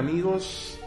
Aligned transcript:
Amigos, 0.00 0.78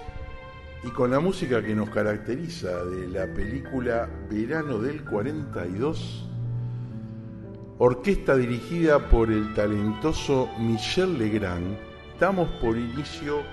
y 0.84 0.90
con 0.90 1.12
la 1.12 1.20
música 1.20 1.62
que 1.62 1.76
nos 1.76 1.92
caracteriza 1.92 2.84
de 2.84 3.08
la 3.08 3.32
película 3.32 4.10
Verano 4.28 4.80
del 4.80 5.04
42, 5.04 6.28
orquesta 7.78 8.36
dirigida 8.36 8.98
por 9.12 9.32
el 9.32 9.54
talentoso 9.54 10.50
Michel 10.58 11.20
Legrand, 11.20 11.78
damos 12.20 12.50
por 12.60 12.76
inicio 12.76 13.44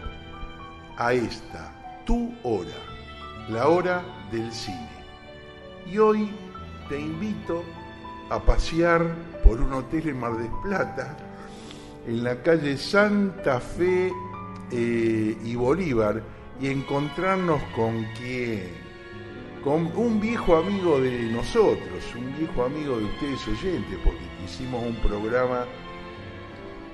a 0.96 1.12
esta, 1.12 2.02
tu 2.06 2.32
hora, 2.42 2.80
la 3.50 3.68
hora 3.68 4.02
del 4.32 4.50
cine. 4.50 4.88
Y 5.84 5.98
hoy 5.98 6.30
te 6.88 6.98
invito 6.98 7.62
a 8.30 8.40
pasear 8.40 9.02
por 9.44 9.60
un 9.60 9.74
hotel 9.74 10.08
en 10.08 10.20
Mar 10.20 10.38
del 10.38 10.50
Plata, 10.62 11.18
en 12.06 12.24
la 12.24 12.42
calle 12.42 12.78
Santa 12.78 13.60
Fe 13.60 14.10
eh, 14.70 15.36
y 15.44 15.56
Bolívar, 15.56 16.22
y 16.60 16.68
encontrarnos 16.68 17.62
con 17.74 18.04
quién 18.18 18.90
con 19.62 19.92
un 19.94 20.20
viejo 20.20 20.56
amigo 20.56 21.00
de 21.00 21.30
nosotros, 21.30 22.14
un 22.16 22.34
viejo 22.36 22.64
amigo 22.64 22.98
de 22.98 23.04
ustedes 23.04 23.46
oyentes, 23.48 23.98
porque 24.02 24.24
hicimos 24.44 24.82
un 24.82 24.96
programa 24.96 25.66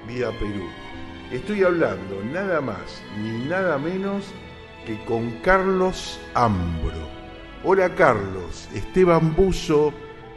Vida 0.09 0.31
Perú. 0.33 0.65
Estoy 1.31 1.63
hablando 1.63 2.23
nada 2.33 2.61
más 2.61 3.03
ni 3.21 3.47
nada 3.47 3.79
menos 3.79 4.25
que 4.85 5.03
con 5.05 5.31
Carlos 5.43 6.21
Ambro. 6.35 7.17
Hola 7.65 7.95
Carlos, 7.95 8.69
Esteban 8.75 9.35
Buzo 9.35 9.93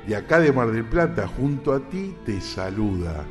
de 0.08 0.16
acá 0.16 0.40
de 0.40 0.52
Mar 0.52 0.72
del 0.72 0.86
Plata 0.86 1.28
junto 1.28 1.74
a 1.74 1.80
ti 1.80 2.16
te 2.26 2.42
saluda. 2.42 3.26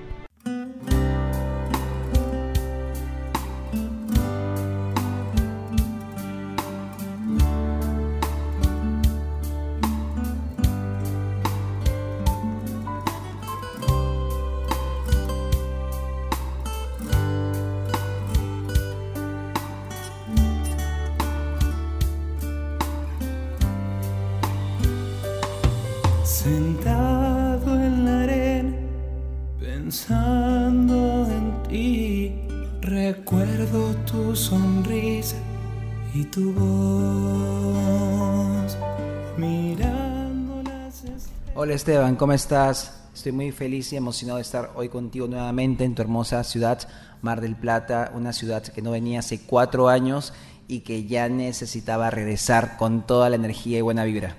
Esteban, 41.67 42.15
¿cómo 42.15 42.33
estás? 42.33 43.11
Estoy 43.13 43.33
muy 43.33 43.51
feliz 43.51 43.93
y 43.93 43.97
emocionado 43.97 44.37
de 44.37 44.43
estar 44.43 44.71
hoy 44.77 44.89
contigo 44.89 45.27
nuevamente 45.27 45.85
en 45.85 45.95
tu 45.95 46.01
hermosa 46.01 46.43
ciudad, 46.45 46.89
Mar 47.21 47.41
del 47.41 47.57
Plata, 47.57 48.13
una 48.15 48.33
ciudad 48.33 48.63
que 48.63 48.81
no 48.81 48.93
venía 48.93 49.19
hace 49.19 49.41
cuatro 49.41 49.89
años 49.89 50.33
y 50.69 50.81
que 50.81 51.05
ya 51.05 51.29
necesitaba 51.29 52.11
regresar 52.11 52.77
con 52.79 53.07
toda 53.07 53.29
la 53.29 53.37
energía 53.37 53.77
y 53.77 53.81
buena 53.83 54.05
vibra. 54.05 54.37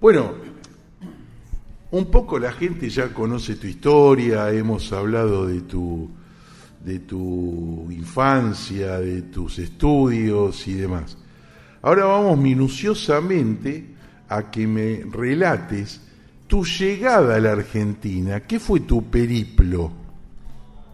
Bueno, 0.00 0.32
un 1.90 2.06
poco 2.06 2.38
la 2.38 2.52
gente 2.52 2.88
ya 2.88 3.12
conoce 3.12 3.56
tu 3.56 3.66
historia, 3.66 4.50
hemos 4.50 4.92
hablado 4.92 5.46
de 5.46 5.60
tu, 5.60 6.08
de 6.82 7.00
tu 7.00 7.86
infancia, 7.90 8.98
de 8.98 9.22
tus 9.22 9.58
estudios 9.58 10.66
y 10.66 10.72
demás. 10.72 11.18
Ahora 11.82 12.06
vamos 12.06 12.38
minuciosamente 12.38 13.95
a 14.28 14.50
que 14.50 14.66
me 14.66 15.02
relates 15.10 16.00
tu 16.46 16.64
llegada 16.64 17.36
a 17.36 17.40
la 17.40 17.52
Argentina. 17.52 18.40
¿Qué 18.40 18.60
fue 18.60 18.80
tu 18.80 19.02
periplo? 19.04 19.90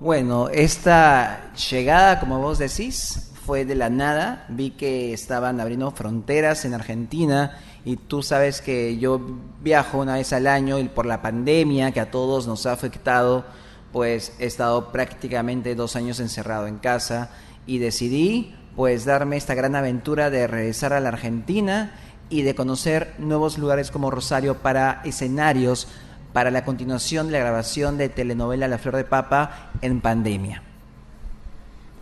Bueno, 0.00 0.48
esta 0.48 1.52
llegada, 1.54 2.18
como 2.18 2.40
vos 2.40 2.58
decís, 2.58 3.30
fue 3.44 3.64
de 3.64 3.74
la 3.74 3.90
nada. 3.90 4.46
Vi 4.48 4.70
que 4.70 5.12
estaban 5.12 5.60
abriendo 5.60 5.90
fronteras 5.90 6.64
en 6.64 6.74
Argentina 6.74 7.58
y 7.84 7.96
tú 7.96 8.22
sabes 8.22 8.60
que 8.60 8.98
yo 8.98 9.20
viajo 9.60 9.98
una 9.98 10.14
vez 10.14 10.32
al 10.32 10.46
año 10.46 10.78
y 10.78 10.88
por 10.88 11.06
la 11.06 11.22
pandemia 11.22 11.92
que 11.92 12.00
a 12.00 12.10
todos 12.10 12.46
nos 12.46 12.66
ha 12.66 12.72
afectado, 12.72 13.44
pues 13.92 14.32
he 14.38 14.46
estado 14.46 14.90
prácticamente 14.92 15.74
dos 15.74 15.96
años 15.96 16.20
encerrado 16.20 16.66
en 16.66 16.78
casa 16.78 17.30
y 17.66 17.78
decidí 17.78 18.54
pues 18.76 19.04
darme 19.04 19.36
esta 19.36 19.54
gran 19.54 19.76
aventura 19.76 20.30
de 20.30 20.46
regresar 20.46 20.92
a 20.92 21.00
la 21.00 21.10
Argentina 21.10 21.92
y 22.32 22.40
de 22.40 22.54
conocer 22.54 23.14
nuevos 23.18 23.58
lugares 23.58 23.90
como 23.90 24.10
Rosario 24.10 24.56
para 24.56 25.02
escenarios 25.04 25.86
para 26.32 26.50
la 26.50 26.64
continuación 26.64 27.26
de 27.26 27.34
la 27.34 27.40
grabación 27.40 27.98
de 27.98 28.08
telenovela 28.08 28.68
La 28.68 28.78
Flor 28.78 28.96
de 28.96 29.04
Papa 29.04 29.70
en 29.82 30.00
pandemia. 30.00 30.62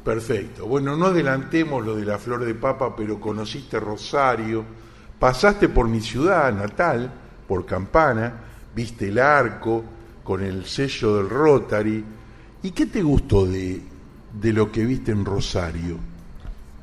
Perfecto. 0.05 0.67
Bueno, 0.67 0.97
no 0.97 1.07
adelantemos 1.07 1.85
lo 1.85 1.97
de 1.97 2.07
La 2.07 2.17
Flor 2.17 2.45
de 2.45 2.55
Papa, 2.55 2.95
pero 2.95 3.19
conociste 3.21 3.81
Rosario, 3.81 4.65
pasaste 5.19 5.69
por 5.69 5.89
mi 5.89 6.01
ciudad 6.01 6.53
natal, 6.53 7.11
por 7.49 7.67
Campana, 7.67 8.33
viste 8.73 9.09
el 9.09 9.19
arco 9.19 9.83
con 10.23 10.45
el 10.45 10.65
sello 10.65 11.17
del 11.17 11.29
Rotary. 11.29 12.05
¿Y 12.62 12.71
qué 12.71 12.87
te 12.87 13.03
gustó 13.03 13.47
de, 13.47 13.83
de 14.41 14.53
lo 14.53 14.71
que 14.71 14.85
viste 14.85 15.11
en 15.11 15.25
Rosario? 15.25 15.97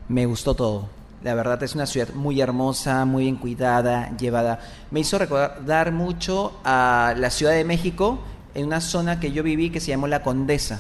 Me 0.09 0.25
gustó 0.25 0.53
todo 0.53 0.97
la 1.23 1.33
verdad 1.33 1.61
es 1.63 1.73
una 1.73 1.88
ciudad 1.88 2.13
muy 2.13 2.41
hermosa, 2.41 3.03
muy 3.05 3.23
bien 3.23 3.38
cuidada, 3.38 4.16
llevada. 4.17 4.59
Me 4.91 5.00
hizo 5.00 5.17
recordar 5.17 5.91
mucho 5.91 6.59
a 6.63 7.16
la 7.17 7.31
Ciudad 7.31 7.53
de 7.53 7.63
México, 7.63 8.19
en 8.53 8.66
una 8.66 8.81
zona 8.81 9.19
que 9.19 9.31
yo 9.31 9.44
viví 9.44 9.69
que 9.69 9.79
se 9.79 9.89
llamó 9.89 10.07
La 10.07 10.22
Condesa. 10.22 10.79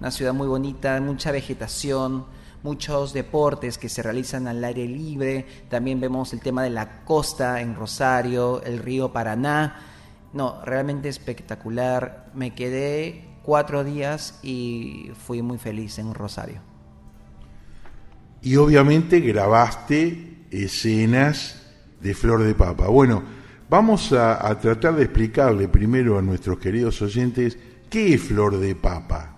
Una 0.00 0.10
ciudad 0.10 0.32
muy 0.32 0.46
bonita, 0.46 0.98
mucha 1.00 1.30
vegetación, 1.30 2.24
muchos 2.62 3.12
deportes 3.12 3.76
que 3.76 3.88
se 3.88 4.02
realizan 4.02 4.48
al 4.48 4.64
aire 4.64 4.86
libre. 4.86 5.46
También 5.68 6.00
vemos 6.00 6.32
el 6.32 6.40
tema 6.40 6.62
de 6.62 6.70
la 6.70 7.04
costa 7.04 7.60
en 7.60 7.74
Rosario, 7.74 8.62
el 8.62 8.78
río 8.78 9.12
Paraná. 9.12 9.76
No, 10.32 10.60
realmente 10.64 11.08
espectacular. 11.08 12.30
Me 12.34 12.54
quedé 12.54 13.38
cuatro 13.42 13.84
días 13.84 14.38
y 14.42 15.10
fui 15.26 15.42
muy 15.42 15.58
feliz 15.58 15.98
en 15.98 16.14
Rosario 16.14 16.75
y 18.46 18.54
obviamente 18.58 19.18
grabaste 19.18 20.46
escenas 20.52 21.62
de 22.00 22.14
Flor 22.14 22.44
de 22.44 22.54
Papa. 22.54 22.86
Bueno, 22.86 23.24
vamos 23.68 24.12
a, 24.12 24.56
tratar 24.60 24.94
de 24.94 25.02
explicarle 25.02 25.66
primero 25.66 26.16
a 26.16 26.22
nuestros 26.22 26.60
queridos 26.60 27.02
oyentes 27.02 27.58
qué 27.90 28.14
es 28.14 28.22
Flor 28.22 28.60
de 28.60 28.76
Papa. 28.76 29.34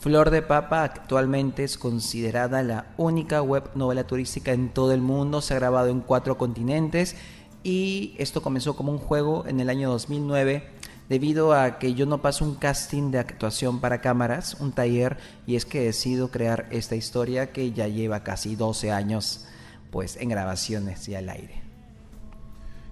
Flor 0.00 0.30
de 0.30 0.42
Papa 0.42 0.82
actualmente 0.82 1.62
es 1.62 1.78
considerada 1.78 2.64
la 2.64 2.86
única 2.96 3.42
web 3.42 3.70
novela 3.76 4.04
turística 4.08 4.50
en 4.50 4.70
todo 4.70 4.92
el 4.92 5.00
mundo, 5.00 5.40
se 5.40 5.54
ha 5.54 5.60
grabado 5.60 5.90
en 5.90 6.00
cuatro 6.00 6.36
continentes 6.36 7.14
y 7.62 8.16
esto 8.18 8.42
comenzó 8.42 8.74
como 8.74 8.90
un 8.90 8.98
juego 8.98 9.44
en 9.46 9.60
el 9.60 9.70
año 9.70 9.88
2009 9.88 10.77
debido 11.08 11.54
a 11.54 11.78
que 11.78 11.94
yo 11.94 12.06
no 12.06 12.20
paso 12.20 12.44
un 12.44 12.54
casting 12.54 13.10
de 13.10 13.18
actuación 13.18 13.80
para 13.80 14.00
cámaras, 14.00 14.56
un 14.60 14.72
taller, 14.72 15.16
y 15.46 15.56
es 15.56 15.64
que 15.64 15.80
decido 15.80 16.30
crear 16.30 16.68
esta 16.70 16.96
historia 16.96 17.52
que 17.52 17.72
ya 17.72 17.88
lleva 17.88 18.22
casi 18.22 18.56
12 18.56 18.92
años 18.92 19.46
pues 19.90 20.16
en 20.16 20.28
grabaciones 20.28 21.08
y 21.08 21.14
al 21.14 21.28
aire. 21.30 21.62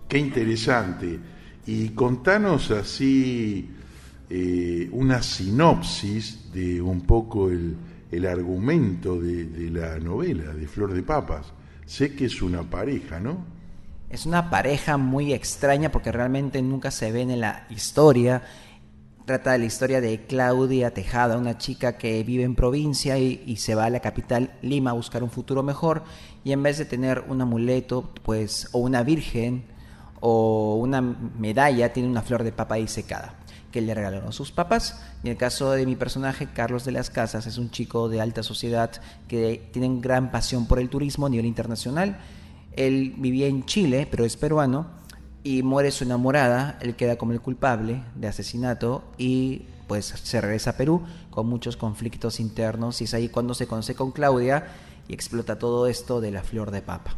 Qué 0.08 0.18
interesante. 0.18 1.18
Y 1.66 1.90
contanos 1.90 2.70
así 2.70 3.68
eh, 4.30 4.88
una 4.92 5.22
sinopsis 5.22 6.52
de 6.52 6.80
un 6.80 7.02
poco 7.02 7.50
el, 7.50 7.76
argumento 8.26 9.20
de, 9.20 9.44
de 9.44 9.68
la 9.68 9.98
novela 9.98 10.54
de 10.54 10.66
Flor 10.66 10.94
de 10.94 11.02
Papas. 11.02 11.52
Sé 11.84 12.14
que 12.14 12.24
es 12.24 12.40
una 12.40 12.62
pareja, 12.62 13.20
¿no? 13.20 13.55
Es 14.08 14.24
una 14.24 14.50
pareja 14.50 14.96
muy 14.98 15.32
extraña 15.32 15.90
porque 15.90 16.12
realmente 16.12 16.62
nunca 16.62 16.90
se 16.90 17.10
ven 17.10 17.30
en 17.30 17.40
la 17.40 17.66
historia. 17.70 18.42
Trata 19.24 19.52
de 19.52 19.58
la 19.58 19.64
historia 19.64 20.00
de 20.00 20.26
Claudia 20.26 20.94
Tejada, 20.94 21.36
una 21.36 21.58
chica 21.58 21.98
que 21.98 22.22
vive 22.22 22.44
en 22.44 22.54
provincia 22.54 23.18
y, 23.18 23.56
se 23.56 23.74
va 23.74 23.86
a 23.86 23.90
la 23.90 23.98
capital 23.98 24.52
Lima 24.62 24.90
a 24.90 24.94
buscar 24.94 25.24
un 25.24 25.30
futuro 25.30 25.64
mejor 25.64 26.04
y 26.44 26.52
en 26.52 26.62
vez 26.62 26.78
de 26.78 26.84
tener 26.84 27.24
un 27.26 27.40
amuleto, 27.40 28.12
pues, 28.22 28.68
o 28.70 28.78
una 28.78 29.02
virgen 29.02 29.64
o 30.20 30.76
una 30.76 31.00
medalla, 31.00 31.92
tiene 31.92 32.08
una 32.08 32.22
flor 32.22 32.44
de 32.44 32.52
papa 32.52 32.76
ahí 32.76 32.86
secada 32.86 33.34
que 33.72 33.80
le 33.80 33.92
regalaron 33.92 34.32
sus 34.32 34.52
papás. 34.52 35.02
Y 35.24 35.26
en 35.26 35.32
el 35.32 35.36
caso 35.36 35.72
de 35.72 35.84
mi 35.84 35.96
personaje, 35.96 36.46
Carlos 36.46 36.84
de 36.84 36.92
las 36.92 37.10
Casas, 37.10 37.46
es 37.48 37.58
un 37.58 37.72
chico 37.72 38.08
de 38.08 38.20
alta 38.20 38.44
sociedad 38.44 38.92
que 39.26 39.68
tiene 39.72 40.00
gran 40.00 40.30
pasión 40.30 40.66
por 40.66 40.78
el 40.78 40.88
turismo 40.88 41.26
a 41.26 41.30
nivel 41.30 41.46
internacional 41.46 42.18
él 42.76 43.14
vivía 43.16 43.46
en 43.46 43.64
Chile, 43.64 44.06
pero 44.10 44.24
es 44.24 44.36
peruano, 44.36 44.86
y 45.42 45.62
muere 45.62 45.90
su 45.90 46.04
enamorada, 46.04 46.78
él 46.80 46.96
queda 46.96 47.16
como 47.16 47.32
el 47.32 47.40
culpable 47.40 48.02
de 48.16 48.28
asesinato 48.28 49.04
y 49.16 49.62
pues 49.86 50.06
se 50.06 50.40
regresa 50.40 50.70
a 50.70 50.76
Perú 50.76 51.02
con 51.30 51.46
muchos 51.46 51.76
conflictos 51.76 52.40
internos 52.40 53.00
y 53.00 53.04
es 53.04 53.14
ahí 53.14 53.28
cuando 53.28 53.54
se 53.54 53.68
conoce 53.68 53.94
con 53.94 54.10
Claudia 54.10 54.66
y 55.06 55.14
explota 55.14 55.58
todo 55.58 55.86
esto 55.86 56.20
de 56.20 56.32
la 56.32 56.42
flor 56.42 56.72
de 56.72 56.82
papa. 56.82 57.16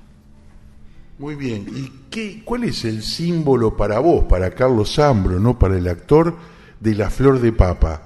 Muy 1.18 1.34
bien, 1.34 1.66
¿y 1.74 1.90
qué, 2.10 2.42
cuál 2.44 2.64
es 2.64 2.84
el 2.84 3.02
símbolo 3.02 3.76
para 3.76 3.98
vos, 3.98 4.26
para 4.26 4.54
Carlos 4.54 4.98
Ambro, 4.98 5.40
no 5.40 5.58
para 5.58 5.78
el 5.78 5.88
actor, 5.88 6.36
de 6.80 6.94
la 6.94 7.10
flor 7.10 7.40
de 7.40 7.52
papa? 7.52 8.02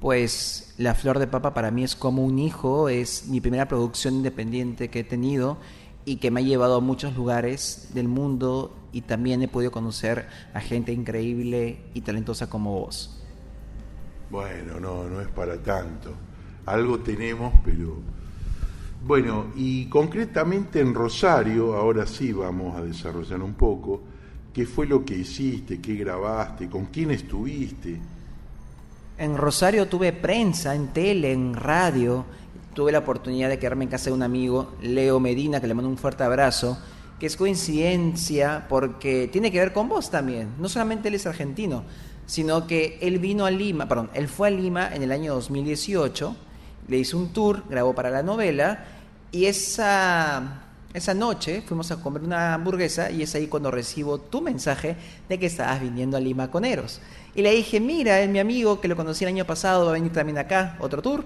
Pues 0.00 0.74
la 0.78 0.94
flor 0.94 1.18
de 1.18 1.26
papa 1.26 1.54
para 1.54 1.70
mí 1.70 1.84
es 1.84 1.94
como 1.94 2.24
un 2.24 2.38
hijo, 2.38 2.88
es 2.88 3.26
mi 3.28 3.40
primera 3.40 3.68
producción 3.68 4.14
independiente 4.14 4.88
que 4.88 5.00
he 5.00 5.04
tenido 5.04 5.58
y 6.04 6.16
que 6.16 6.30
me 6.30 6.40
ha 6.40 6.42
llevado 6.42 6.76
a 6.76 6.80
muchos 6.80 7.16
lugares 7.16 7.90
del 7.94 8.08
mundo 8.08 8.76
y 8.92 9.02
también 9.02 9.42
he 9.42 9.48
podido 9.48 9.72
conocer 9.72 10.28
a 10.52 10.60
gente 10.60 10.92
increíble 10.92 11.78
y 11.94 12.00
talentosa 12.02 12.48
como 12.48 12.80
vos. 12.80 13.20
Bueno, 14.30 14.80
no, 14.80 15.04
no 15.04 15.20
es 15.20 15.28
para 15.28 15.62
tanto. 15.62 16.10
Algo 16.66 17.00
tenemos, 17.00 17.52
pero... 17.64 17.96
Bueno, 19.06 19.52
y 19.54 19.86
concretamente 19.86 20.80
en 20.80 20.94
Rosario, 20.94 21.74
ahora 21.74 22.06
sí 22.06 22.32
vamos 22.32 22.74
a 22.74 22.82
desarrollar 22.82 23.42
un 23.42 23.52
poco, 23.52 24.00
¿qué 24.52 24.64
fue 24.64 24.86
lo 24.86 25.04
que 25.04 25.14
hiciste? 25.18 25.78
¿Qué 25.78 25.94
grabaste? 25.94 26.70
¿Con 26.70 26.86
quién 26.86 27.10
estuviste? 27.10 28.00
En 29.18 29.36
Rosario 29.36 29.86
tuve 29.88 30.12
prensa, 30.12 30.74
en 30.74 30.88
tele, 30.88 31.32
en 31.32 31.54
radio. 31.54 32.24
Tuve 32.74 32.90
la 32.90 32.98
oportunidad 32.98 33.48
de 33.48 33.58
quedarme 33.58 33.84
en 33.84 33.90
casa 33.90 34.06
de 34.06 34.12
un 34.12 34.22
amigo, 34.24 34.72
Leo 34.82 35.20
Medina, 35.20 35.60
que 35.60 35.68
le 35.68 35.74
mando 35.74 35.88
un 35.88 35.96
fuerte 35.96 36.24
abrazo, 36.24 36.76
que 37.20 37.26
es 37.26 37.36
coincidencia 37.36 38.66
porque 38.68 39.28
tiene 39.28 39.52
que 39.52 39.60
ver 39.60 39.72
con 39.72 39.88
vos 39.88 40.10
también. 40.10 40.54
No 40.58 40.68
solamente 40.68 41.06
él 41.06 41.14
es 41.14 41.24
argentino, 41.24 41.84
sino 42.26 42.66
que 42.66 42.98
él 43.00 43.20
vino 43.20 43.46
a 43.46 43.52
Lima, 43.52 43.86
perdón, 43.86 44.10
él 44.12 44.26
fue 44.26 44.48
a 44.48 44.50
Lima 44.50 44.92
en 44.92 45.04
el 45.04 45.12
año 45.12 45.34
2018, 45.34 46.34
le 46.88 46.98
hizo 46.98 47.16
un 47.16 47.32
tour, 47.32 47.62
grabó 47.68 47.94
para 47.94 48.10
la 48.10 48.24
novela 48.24 48.84
y 49.30 49.46
esa, 49.46 50.64
esa 50.92 51.14
noche 51.14 51.62
fuimos 51.64 51.92
a 51.92 52.00
comer 52.02 52.22
una 52.22 52.54
hamburguesa 52.54 53.10
y 53.10 53.22
es 53.22 53.34
ahí 53.36 53.46
cuando 53.46 53.70
recibo 53.70 54.18
tu 54.18 54.40
mensaje 54.40 54.96
de 55.28 55.38
que 55.38 55.46
estabas 55.46 55.80
viniendo 55.80 56.16
a 56.16 56.20
Lima 56.20 56.50
con 56.50 56.64
Eros. 56.64 57.00
Y 57.36 57.42
le 57.42 57.52
dije, 57.52 57.78
mira, 57.78 58.20
es 58.20 58.28
mi 58.28 58.38
amigo 58.38 58.80
que 58.80 58.88
lo 58.88 58.96
conocí 58.96 59.24
el 59.24 59.28
año 59.28 59.44
pasado, 59.44 59.84
va 59.84 59.90
a 59.90 59.94
venir 59.94 60.12
también 60.12 60.38
acá, 60.38 60.76
otro 60.80 61.02
tour. 61.02 61.24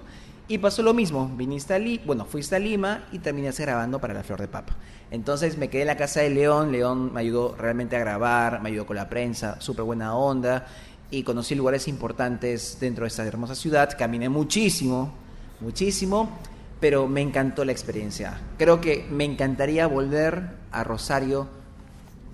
Y 0.50 0.56
pasó 0.58 0.82
lo 0.82 0.94
mismo, 0.94 1.30
viniste 1.36 1.74
a 1.74 1.78
Lima, 1.78 2.02
bueno, 2.06 2.24
fuiste 2.24 2.56
a 2.56 2.58
Lima 2.58 3.04
y 3.12 3.18
terminaste 3.18 3.62
grabando 3.64 4.00
para 4.00 4.14
La 4.14 4.22
Flor 4.22 4.40
de 4.40 4.48
Papa. 4.48 4.76
Entonces 5.10 5.58
me 5.58 5.68
quedé 5.68 5.82
en 5.82 5.88
la 5.88 5.96
casa 5.98 6.20
de 6.20 6.30
León, 6.30 6.72
León 6.72 7.12
me 7.12 7.20
ayudó 7.20 7.54
realmente 7.54 7.96
a 7.96 7.98
grabar, 7.98 8.62
me 8.62 8.70
ayudó 8.70 8.86
con 8.86 8.96
la 8.96 9.10
prensa, 9.10 9.60
súper 9.60 9.84
buena 9.84 10.14
onda 10.14 10.66
y 11.10 11.22
conocí 11.22 11.54
lugares 11.54 11.86
importantes 11.86 12.78
dentro 12.80 13.04
de 13.04 13.08
esta 13.08 13.26
hermosa 13.26 13.54
ciudad. 13.54 13.94
Caminé 13.98 14.30
muchísimo, 14.30 15.12
muchísimo, 15.60 16.38
pero 16.80 17.08
me 17.08 17.20
encantó 17.20 17.64
la 17.64 17.72
experiencia. 17.72 18.40
Creo 18.56 18.80
que 18.80 19.06
me 19.10 19.24
encantaría 19.24 19.86
volver 19.86 20.56
a 20.72 20.82
Rosario 20.82 21.46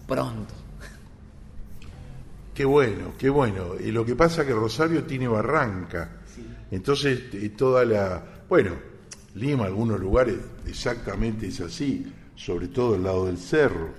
pronto. 0.07 0.55
Qué 2.55 2.65
bueno, 2.65 3.15
qué 3.19 3.29
bueno. 3.29 3.75
Y 3.81 3.91
lo 3.91 4.05
que 4.05 4.15
pasa 4.15 4.43
es 4.43 4.47
que 4.47 4.55
Rosario 4.55 5.03
tiene 5.03 5.27
barranca. 5.27 6.21
Entonces, 6.71 7.21
toda 7.57 7.85
la. 7.85 8.25
Bueno, 8.49 8.73
Lima, 9.35 9.67
algunos 9.67 10.01
lugares 10.01 10.37
exactamente 10.67 11.49
es 11.49 11.61
así, 11.61 12.07
sobre 12.37 12.69
todo 12.69 12.95
el 12.95 13.03
lado 13.03 13.27
del 13.27 13.39
cerro. 13.39 13.91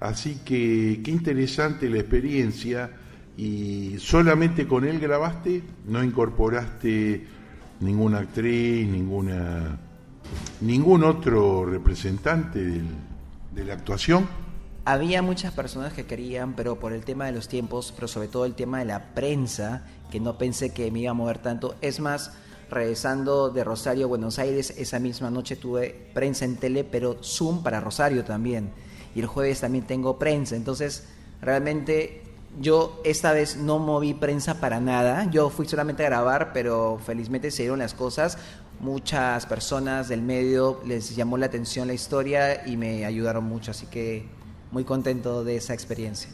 Así 0.00 0.40
que 0.44 1.00
qué 1.04 1.10
interesante 1.10 1.88
la 1.88 1.98
experiencia 1.98 2.90
y 3.36 3.96
solamente 3.98 4.66
con 4.66 4.84
él 4.84 4.98
grabaste, 4.98 5.62
no 5.86 6.02
incorporaste 6.02 7.26
ninguna 7.80 8.18
actriz, 8.18 8.88
ninguna 8.88 9.78
ningún 10.60 11.04
otro 11.04 11.66
representante 11.66 12.60
de 13.54 13.64
la 13.64 13.74
actuación. 13.74 14.26
Había 14.84 15.22
muchas 15.22 15.52
personas 15.52 15.92
que 15.92 16.06
querían, 16.06 16.54
pero 16.54 16.80
por 16.80 16.92
el 16.92 17.04
tema 17.04 17.26
de 17.26 17.32
los 17.32 17.46
tiempos, 17.46 17.92
pero 17.94 18.08
sobre 18.08 18.26
todo 18.26 18.46
el 18.46 18.54
tema 18.54 18.80
de 18.80 18.84
la 18.84 19.14
prensa, 19.14 19.84
que 20.10 20.18
no 20.18 20.38
pensé 20.38 20.70
que 20.70 20.90
me 20.90 20.98
iba 20.98 21.12
a 21.12 21.14
mover 21.14 21.38
tanto. 21.38 21.76
Es 21.80 22.00
más, 22.00 22.32
regresando 22.68 23.50
de 23.50 23.62
Rosario 23.62 24.06
a 24.06 24.08
Buenos 24.08 24.40
Aires, 24.40 24.74
esa 24.76 24.98
misma 24.98 25.30
noche 25.30 25.54
tuve 25.54 26.10
prensa 26.14 26.44
en 26.46 26.56
tele, 26.56 26.82
pero 26.82 27.22
Zoom 27.22 27.62
para 27.62 27.78
Rosario 27.78 28.24
también. 28.24 28.72
Y 29.14 29.20
el 29.20 29.26
jueves 29.26 29.60
también 29.60 29.86
tengo 29.86 30.18
prensa. 30.18 30.56
Entonces, 30.56 31.06
realmente 31.40 32.22
yo 32.60 33.00
esta 33.04 33.32
vez 33.32 33.56
no 33.56 33.78
moví 33.78 34.14
prensa 34.14 34.60
para 34.60 34.80
nada, 34.80 35.30
yo 35.30 35.48
fui 35.48 35.68
solamente 35.68 36.04
a 36.04 36.08
grabar, 36.08 36.52
pero 36.52 36.98
felizmente 37.06 37.52
se 37.52 37.62
dieron 37.62 37.78
las 37.78 37.94
cosas. 37.94 38.36
Muchas 38.80 39.46
personas 39.46 40.08
del 40.08 40.22
medio 40.22 40.80
les 40.84 41.14
llamó 41.14 41.38
la 41.38 41.46
atención 41.46 41.86
la 41.86 41.94
historia 41.94 42.66
y 42.66 42.76
me 42.76 43.06
ayudaron 43.06 43.44
mucho, 43.44 43.70
así 43.70 43.86
que 43.86 44.41
muy 44.72 44.84
contento 44.84 45.44
de 45.44 45.56
esa 45.56 45.74
experiencia. 45.74 46.30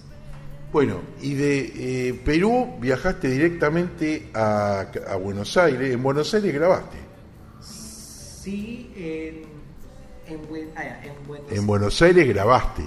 Bueno, 0.73 1.01
y 1.21 1.35
de 1.35 2.09
eh, 2.09 2.15
Perú 2.25 2.77
viajaste 2.81 3.29
directamente 3.29 4.31
a, 4.35 4.87
Buenos 5.23 5.57
Aires. 5.57 5.93
¿En 5.93 6.03
Buenos 6.03 6.33
Aires 6.35 6.55
grabaste? 6.55 6.99
Sí, 7.61 8.91
en, 8.97 10.35
en, 10.35 10.71
ah, 10.77 11.01
en 11.51 11.67
Buenos 11.67 12.01
Aires 12.01 12.29
grabaste. 12.29 12.83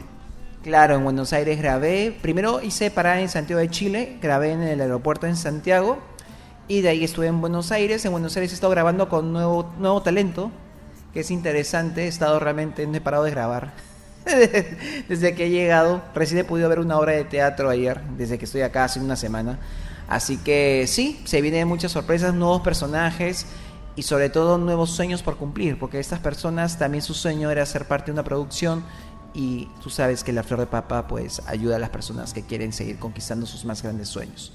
Claro, 0.63 0.95
en 0.95 1.03
Buenos 1.03 1.33
Aires 1.33 1.57
grabé. 1.57 2.15
Primero 2.21 2.61
hice 2.61 2.91
parada 2.91 3.19
en 3.19 3.29
Santiago 3.29 3.59
de 3.59 3.69
Chile, 3.69 4.17
grabé 4.21 4.51
en 4.51 4.61
el 4.61 4.79
aeropuerto 4.79 5.25
en 5.25 5.35
Santiago 5.35 5.97
y 6.67 6.81
de 6.81 6.89
ahí 6.89 7.03
estuve 7.03 7.25
en 7.27 7.41
Buenos 7.41 7.71
Aires. 7.71 8.05
En 8.05 8.11
Buenos 8.11 8.35
Aires 8.37 8.51
he 8.51 8.53
estado 8.53 8.69
grabando 8.69 9.09
con 9.09 9.33
nuevo, 9.33 9.73
nuevo 9.79 10.03
talento, 10.03 10.51
que 11.13 11.21
es 11.21 11.31
interesante. 11.31 12.03
He 12.03 12.07
estado 12.07 12.39
realmente, 12.39 12.85
no 12.85 12.95
he 12.95 13.01
parado 13.01 13.23
de 13.23 13.31
grabar. 13.31 13.73
desde 15.09 15.35
que 15.35 15.45
he 15.45 15.49
llegado, 15.49 16.01
recién 16.13 16.39
he 16.39 16.43
podido 16.43 16.69
ver 16.69 16.79
una 16.79 16.97
obra 16.97 17.13
de 17.13 17.23
teatro 17.23 17.69
ayer, 17.69 18.01
desde 18.17 18.37
que 18.37 18.45
estoy 18.45 18.61
acá 18.61 18.85
hace 18.85 18.99
una 18.99 19.15
semana. 19.15 19.59
Así 20.07 20.37
que 20.37 20.85
sí, 20.87 21.21
se 21.25 21.41
vienen 21.41 21.67
muchas 21.67 21.91
sorpresas, 21.91 22.33
nuevos 22.33 22.61
personajes 22.61 23.45
y 23.95 24.03
sobre 24.03 24.29
todo 24.29 24.57
nuevos 24.57 24.91
sueños 24.91 25.23
por 25.23 25.37
cumplir, 25.37 25.79
porque 25.79 25.99
estas 25.99 26.19
personas 26.19 26.77
también 26.77 27.01
su 27.01 27.13
sueño 27.13 27.49
era 27.49 27.65
ser 27.65 27.85
parte 27.85 28.07
de 28.07 28.13
una 28.13 28.23
producción 28.23 28.83
y 29.33 29.69
tú 29.81 29.89
sabes 29.89 30.23
que 30.23 30.33
la 30.33 30.43
flor 30.43 30.59
de 30.59 30.65
papa 30.67 31.07
pues 31.07 31.41
ayuda 31.47 31.77
a 31.77 31.79
las 31.79 31.89
personas 31.89 32.33
que 32.33 32.43
quieren 32.43 32.73
seguir 32.73 32.99
conquistando 32.99 33.45
sus 33.45 33.65
más 33.65 33.81
grandes 33.81 34.09
sueños. 34.09 34.53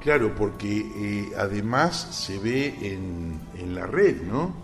Claro, 0.00 0.34
porque 0.36 0.86
eh, 0.96 1.32
además 1.36 2.08
se 2.12 2.38
ve 2.38 2.74
en, 2.82 3.40
en, 3.58 3.74
la 3.74 3.86
red, 3.86 4.22
¿no? 4.22 4.54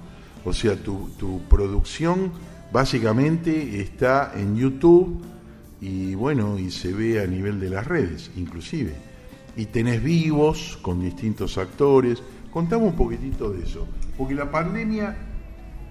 O 0.45 0.53
sea, 0.53 0.77
tu, 0.77 1.11
tu, 1.19 1.41
producción 1.49 2.33
básicamente 2.75 3.81
está 3.81 4.33
en 4.35 4.57
YouTube 4.57 5.23
y 5.81 6.17
bueno, 6.17 6.59
y 6.59 6.73
se 6.73 6.93
ve 6.93 7.23
a 7.23 7.27
nivel 7.27 7.61
de 7.61 7.71
las 7.71 7.87
redes, 7.87 8.33
inclusive. 8.37 8.95
Y 9.57 9.67
tenés 9.67 10.03
vivos 10.03 10.77
con 10.83 11.01
distintos 11.01 11.57
actores. 11.57 12.21
Contame 12.51 12.83
un 12.83 12.97
poquitito 12.97 13.51
de 13.51 13.63
eso, 13.63 13.87
porque 14.19 14.35
la 14.35 14.51
pandemia 14.51 15.17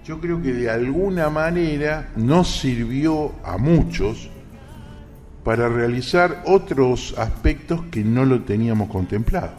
yo 0.04 0.20
creo 0.20 0.42
que 0.42 0.52
de 0.52 0.68
alguna 0.68 1.30
manera 1.30 2.12
nos 2.16 2.54
sirvió 2.54 3.32
a 3.42 3.56
muchos 3.56 4.28
para 5.42 5.70
realizar 5.70 6.42
otros 6.44 7.14
aspectos 7.16 7.80
que 7.90 8.04
no 8.04 8.26
lo 8.26 8.42
teníamos 8.42 8.90
contemplado. 8.90 9.54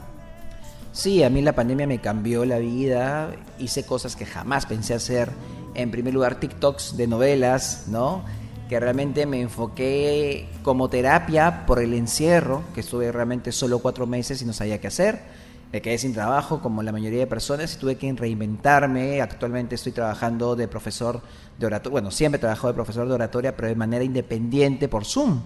Sí, 0.91 1.23
a 1.23 1.31
mí 1.31 1.41
la 1.41 1.53
pandemia 1.53 1.87
me 1.87 1.97
cambió 1.97 2.45
la 2.45 2.59
vida, 2.59 3.31
hice 3.57 3.83
cosas 3.83 4.15
que 4.15 4.27
jamás 4.27 4.67
pensé 4.67 4.93
hacer. 4.93 5.31
En 5.75 5.91
primer 5.91 6.13
lugar, 6.13 6.39
TikToks 6.39 6.97
de 6.97 7.07
novelas, 7.07 7.85
¿no? 7.87 8.23
Que 8.69 8.79
realmente 8.79 9.25
me 9.25 9.41
enfoqué 9.41 10.49
como 10.63 10.89
terapia 10.89 11.65
por 11.67 11.79
el 11.79 11.93
encierro, 11.93 12.63
que 12.73 12.79
estuve 12.79 13.11
realmente 13.11 13.51
solo 13.51 13.79
cuatro 13.79 14.07
meses 14.07 14.41
y 14.41 14.45
no 14.45 14.53
sabía 14.53 14.81
qué 14.81 14.87
hacer 14.87 15.45
me 15.75 15.81
quedé 15.81 15.97
sin 15.97 16.13
trabajo 16.13 16.61
como 16.61 16.83
la 16.83 16.93
mayoría 16.93 17.19
de 17.19 17.27
personas 17.27 17.75
y 17.75 17.77
tuve 17.77 17.97
que 17.97 18.09
reinventarme. 18.13 19.21
Actualmente 19.21 19.75
estoy 19.75 19.91
trabajando 19.91 20.55
de 20.55 20.69
profesor 20.69 21.21
de 21.57 21.65
oratoria, 21.65 21.91
bueno, 21.91 22.11
siempre 22.11 22.37
he 22.37 22.39
trabajado 22.39 22.69
de 22.69 22.75
profesor 22.75 23.05
de 23.07 23.13
oratoria, 23.13 23.55
pero 23.57 23.67
de 23.67 23.75
manera 23.75 24.01
independiente 24.03 24.87
por 24.87 25.03
Zoom. 25.03 25.41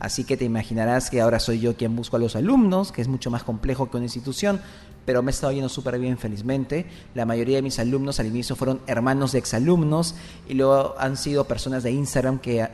Así 0.00 0.24
que 0.24 0.36
te 0.36 0.44
imaginarás 0.44 1.10
que 1.10 1.20
ahora 1.20 1.40
soy 1.40 1.60
yo 1.60 1.76
quien 1.76 1.96
busco 1.96 2.16
a 2.16 2.18
los 2.18 2.36
alumnos, 2.36 2.92
que 2.92 3.02
es 3.02 3.08
mucho 3.08 3.30
más 3.30 3.42
complejo 3.42 3.90
que 3.90 3.96
una 3.96 4.06
institución, 4.06 4.60
pero 5.04 5.22
me 5.22 5.30
he 5.30 5.34
estado 5.34 5.52
yendo 5.52 5.68
súper 5.68 5.98
bien 5.98 6.18
felizmente. 6.18 6.86
La 7.14 7.24
mayoría 7.24 7.56
de 7.56 7.62
mis 7.62 7.78
alumnos 7.78 8.20
al 8.20 8.26
inicio 8.26 8.54
fueron 8.56 8.80
hermanos 8.86 9.32
de 9.32 9.38
exalumnos 9.38 10.14
y 10.48 10.54
luego 10.54 10.94
han 10.98 11.16
sido 11.16 11.44
personas 11.44 11.82
de 11.82 11.90
Instagram 11.90 12.38
que 12.38 12.68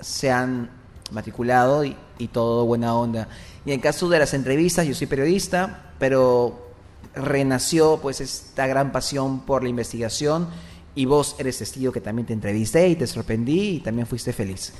se 0.00 0.30
han, 0.30 0.70
matriculado 1.10 1.84
y, 1.84 1.94
y 2.16 2.28
todo 2.28 2.64
buena 2.64 2.94
onda. 2.94 3.28
Y 3.66 3.72
en 3.72 3.80
caso 3.80 4.08
de 4.08 4.18
las 4.18 4.32
entrevistas, 4.32 4.86
yo 4.86 4.94
soy 4.94 5.06
periodista, 5.06 5.92
pero 5.98 6.70
renació 7.14 7.98
pues 8.00 8.22
esta 8.22 8.66
gran 8.66 8.92
pasión 8.92 9.40
por 9.40 9.62
la 9.62 9.68
investigación 9.68 10.48
y 10.94 11.04
vos 11.04 11.36
eres 11.38 11.58
testigo 11.58 11.92
que 11.92 12.00
también 12.00 12.26
te 12.26 12.32
entrevisté 12.32 12.88
y 12.88 12.96
te 12.96 13.06
sorprendí 13.06 13.76
y 13.76 13.80
también 13.80 14.06
fuiste 14.06 14.32
feliz. 14.32 14.72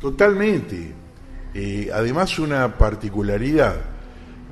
Totalmente. 0.00 1.07
Además, 1.92 2.38
una 2.38 2.76
particularidad, 2.78 3.76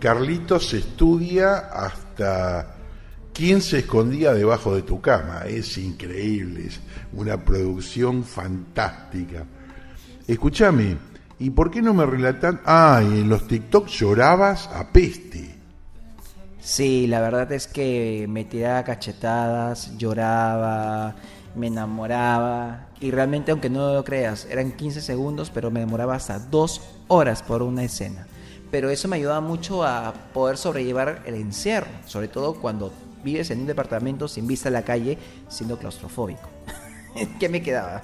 Carlitos 0.00 0.74
estudia 0.74 1.56
hasta 1.56 2.74
quién 3.32 3.60
se 3.60 3.80
escondía 3.80 4.34
debajo 4.34 4.74
de 4.74 4.82
tu 4.82 5.00
cama. 5.00 5.42
Es 5.46 5.78
increíble, 5.78 6.68
una 7.12 7.36
producción 7.42 8.24
fantástica. 8.24 9.44
Escúchame, 10.26 10.96
¿y 11.38 11.50
por 11.50 11.70
qué 11.70 11.80
no 11.80 11.94
me 11.94 12.04
relatan? 12.04 12.60
Ah, 12.64 13.00
en 13.02 13.28
los 13.28 13.46
TikTok 13.46 13.88
llorabas 13.88 14.68
a 14.68 14.92
peste. 14.92 15.54
Sí, 16.60 17.06
la 17.06 17.20
verdad 17.20 17.52
es 17.52 17.68
que 17.68 18.26
me 18.28 18.44
tiraba 18.44 18.82
cachetadas, 18.82 19.96
lloraba, 19.96 21.14
me 21.56 21.68
enamoraba 21.68 22.88
y 23.00 23.10
realmente 23.10 23.50
aunque 23.50 23.70
no 23.70 23.92
lo 23.92 24.04
creas, 24.04 24.46
eran 24.50 24.72
15 24.72 25.00
segundos, 25.00 25.50
pero 25.50 25.70
me 25.70 25.80
demoraba 25.80 26.14
hasta 26.14 26.38
dos 26.38 26.82
horas 27.08 27.42
por 27.42 27.62
una 27.62 27.82
escena. 27.82 28.26
Pero 28.70 28.90
eso 28.90 29.08
me 29.08 29.16
ayudaba 29.16 29.40
mucho 29.40 29.84
a 29.84 30.12
poder 30.32 30.56
sobrellevar 30.56 31.22
el 31.26 31.34
encierro, 31.34 31.88
sobre 32.06 32.28
todo 32.28 32.54
cuando 32.54 32.92
vives 33.24 33.50
en 33.50 33.60
un 33.60 33.66
departamento 33.66 34.28
sin 34.28 34.46
vista 34.46 34.68
a 34.68 34.72
la 34.72 34.82
calle, 34.82 35.18
siendo 35.48 35.78
claustrofóbico. 35.78 36.48
¿Qué 37.40 37.48
me 37.48 37.62
quedaba? 37.62 38.02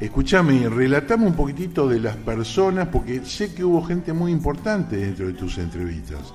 Escúchame, 0.00 0.66
relatame 0.68 1.26
un 1.26 1.34
poquitito 1.34 1.86
de 1.86 2.00
las 2.00 2.16
personas, 2.16 2.88
porque 2.88 3.24
sé 3.24 3.52
que 3.54 3.62
hubo 3.62 3.82
gente 3.84 4.14
muy 4.14 4.32
importante 4.32 4.96
dentro 4.96 5.26
de 5.26 5.34
tus 5.34 5.58
entrevistas. 5.58 6.32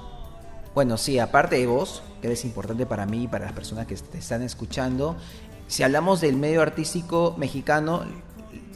Bueno, 0.76 0.98
sí, 0.98 1.18
aparte 1.18 1.58
de 1.58 1.66
vos, 1.66 2.04
que 2.22 2.28
eres 2.28 2.46
importante 2.46 2.86
para 2.86 3.06
mí 3.06 3.24
y 3.24 3.28
para 3.28 3.46
las 3.46 3.54
personas 3.54 3.88
que 3.88 3.96
te 3.96 4.20
están 4.20 4.44
escuchando, 4.44 5.16
si 5.68 5.84
hablamos 5.84 6.22
del 6.22 6.36
medio 6.36 6.62
artístico 6.62 7.36
mexicano, 7.38 8.04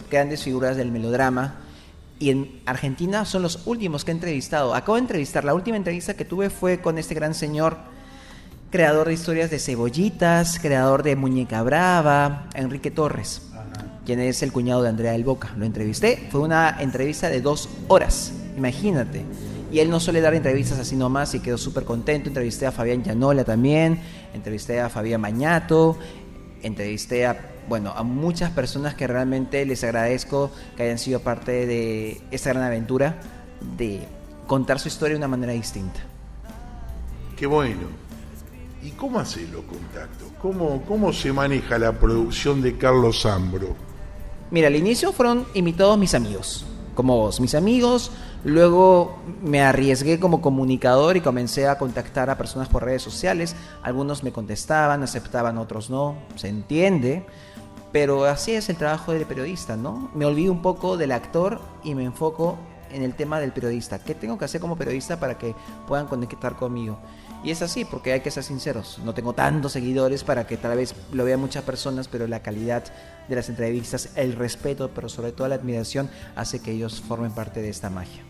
grandes 0.10 0.43
figuras 0.43 0.77
del 0.77 0.91
melodrama, 0.91 1.55
y 2.19 2.31
en 2.31 2.62
Argentina 2.65 3.24
son 3.24 3.43
los 3.43 3.65
últimos 3.65 4.03
que 4.03 4.12
he 4.12 4.13
entrevistado. 4.13 4.75
Acabo 4.75 4.96
de 4.96 5.01
entrevistar, 5.01 5.46
la 5.46 5.53
última 5.53 5.77
entrevista 5.77 6.15
que 6.15 6.25
tuve 6.25 6.50
fue 6.50 6.81
con 6.81 6.98
este 6.98 7.15
gran 7.15 7.34
señor, 7.34 7.77
creador 8.72 9.08
de 9.08 9.13
historias 9.13 9.50
de 9.50 9.58
cebollitas, 9.58 10.60
creador 10.60 11.01
de 11.03 11.15
Muñeca 11.15 11.63
Brava, 11.63 12.50
Enrique 12.53 12.91
Torres, 12.91 13.43
quien 14.05 14.19
es 14.19 14.43
el 14.43 14.51
cuñado 14.51 14.84
de 14.84 14.89
Andrea 14.89 15.13
del 15.13 15.24
Boca. 15.24 15.53
Lo 15.58 15.65
entrevisté, 15.65 16.27
fue 16.29 16.41
una 16.41 16.77
entrevista 16.81 17.29
de 17.29 17.41
dos 17.41 17.69
horas, 17.88 18.34
imagínate. 18.58 19.24
Y 19.72 19.79
él 19.79 19.89
no 19.89 20.00
suele 20.00 20.19
dar 20.19 20.34
entrevistas 20.34 20.79
así 20.79 20.96
nomás 20.96 21.36
y 21.36 21.39
quedó 21.39 21.58
súper 21.58 21.86
contento. 21.86 22.27
Entrevisté 22.27 22.65
a 22.65 22.72
Fabián 22.72 23.03
Llanola 23.03 23.43
también, 23.43 24.00
entrevisté 24.34 24.81
a 24.81 24.89
Fabián 24.89 25.22
Mañato, 25.22 25.98
entrevisté 26.63 27.25
a, 27.25 27.39
bueno, 27.67 27.93
a 27.95 28.03
muchas 28.03 28.51
personas 28.51 28.95
que 28.95 29.07
realmente 29.07 29.65
les 29.65 29.83
agradezco 29.83 30.51
que 30.75 30.83
hayan 30.83 30.97
sido 30.97 31.19
parte 31.21 31.65
de 31.65 32.21
esta 32.31 32.51
gran 32.51 32.63
aventura 32.63 33.21
de 33.77 34.01
contar 34.47 34.79
su 34.79 34.87
historia 34.87 35.13
de 35.13 35.17
una 35.17 35.27
manera 35.27 35.53
distinta. 35.53 35.99
Qué 37.35 37.45
bueno. 37.45 37.87
¿Y 38.81 38.91
cómo 38.91 39.19
hacen 39.19 39.51
los 39.51 39.63
contactos? 39.63 40.27
¿Cómo, 40.41 40.81
¿Cómo 40.87 41.11
se 41.11 41.33
maneja 41.33 41.77
la 41.77 41.91
producción 41.91 42.61
de 42.61 42.77
Carlos 42.77 43.21
Zambro? 43.23 43.75
Mira, 44.51 44.67
al 44.67 44.75
inicio 44.75 45.11
fueron 45.11 45.45
invitados 45.53 45.97
mis 45.97 46.15
amigos, 46.15 46.65
como 46.95 47.17
vos, 47.17 47.39
mis 47.39 47.55
amigos, 47.55 48.11
Luego 48.43 49.17
me 49.41 49.62
arriesgué 49.62 50.19
como 50.19 50.41
comunicador 50.41 51.17
y 51.17 51.22
comencé 51.22 51.67
a 51.67 51.77
contactar 51.77 52.29
a 52.29 52.38
personas 52.38 52.69
por 52.69 52.86
redes 52.86 53.01
sociales. 53.01 53.55
Algunos 53.84 54.24
me 54.24 54.31
contestaban, 54.31 55.03
aceptaban, 55.03 55.58
otros 55.58 55.89
no, 55.89 56.15
se 56.36 56.48
entiende. 56.48 57.25
Pero 57.91 58.25
así 58.25 58.53
es 58.53 58.69
el 58.69 58.77
trabajo 58.77 59.12
del 59.13 59.25
periodista, 59.25 59.75
¿no? 59.75 60.10
Me 60.13 60.25
olvido 60.25 60.53
un 60.53 60.62
poco 60.62 60.96
del 60.96 61.12
actor 61.12 61.60
y 61.84 61.96
me 61.96 62.05
enfoco 62.05 62.58
en 62.91 63.03
el 63.03 63.15
tema 63.15 63.39
del 63.39 63.51
periodista. 63.51 64.00
¿Qué 64.00 64.15
tengo 64.15 64.38
que 64.38 64.46
hacer 64.46 64.62
como 64.62 64.77
periodista 64.77 65.19
para 65.19 65.38
que 65.38 65.55
puedan 65.88 66.08
conectar 66.08 66.55
conmigo? 66.55 67.00
Y 67.43 67.51
es 67.51 67.62
así, 67.62 67.86
porque 67.86 68.13
hay 68.13 68.19
que 68.19 68.31
ser 68.31 68.43
sinceros. 68.43 69.00
No 69.03 69.13
tengo 69.13 69.34
tantos 69.34 69.72
seguidores 69.72 70.24
para 70.24 70.46
que 70.46 70.58
tal 70.58 70.77
vez 70.77 70.93
lo 71.12 71.24
vean 71.24 71.39
muchas 71.39 71.63
personas, 71.63 72.08
pero 72.08 72.27
la 72.27 72.41
calidad 72.41 72.84
de 73.29 73.36
las 73.36 73.50
entrevistas, 73.50 74.09
el 74.15 74.33
respeto, 74.33 74.91
pero 74.93 75.07
sobre 75.07 75.31
todo 75.31 75.48
la 75.48 75.55
admiración, 75.55 76.09
hace 76.36 76.62
que 76.62 76.71
ellos 76.71 77.01
formen 77.01 77.31
parte 77.31 77.62
de 77.62 77.69
esta 77.69 77.89
magia. 77.89 78.24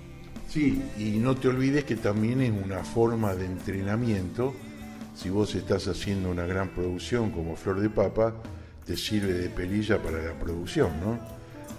Sí, 0.49 0.81
y 0.97 1.19
no 1.19 1.35
te 1.35 1.47
olvides 1.47 1.83
que 1.83 1.95
también 1.95 2.41
es 2.41 2.51
una 2.51 2.83
forma 2.83 3.35
de 3.35 3.45
entrenamiento. 3.45 4.53
Si 5.15 5.29
vos 5.29 5.53
estás 5.55 5.87
haciendo 5.87 6.29
una 6.29 6.45
gran 6.45 6.69
producción 6.69 7.31
como 7.31 7.55
Flor 7.55 7.79
de 7.79 7.89
Papa, 7.89 8.33
te 8.85 8.97
sirve 8.97 9.33
de 9.33 9.49
perilla 9.49 10.01
para 10.01 10.21
la 10.21 10.33
producción, 10.33 10.89
¿no? 10.99 11.19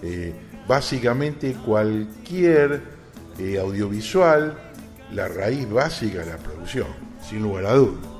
Eh, 0.01 0.33
básicamente 0.67 1.53
cualquier 1.53 2.81
eh, 3.37 3.59
audiovisual, 3.59 4.57
la 5.11 5.27
raíz 5.27 5.69
básica 5.69 6.19
de 6.19 6.27
la 6.27 6.37
producción, 6.37 6.87
sin 7.21 7.43
lugar 7.43 7.65
a 7.65 7.73
dudas. 7.73 8.10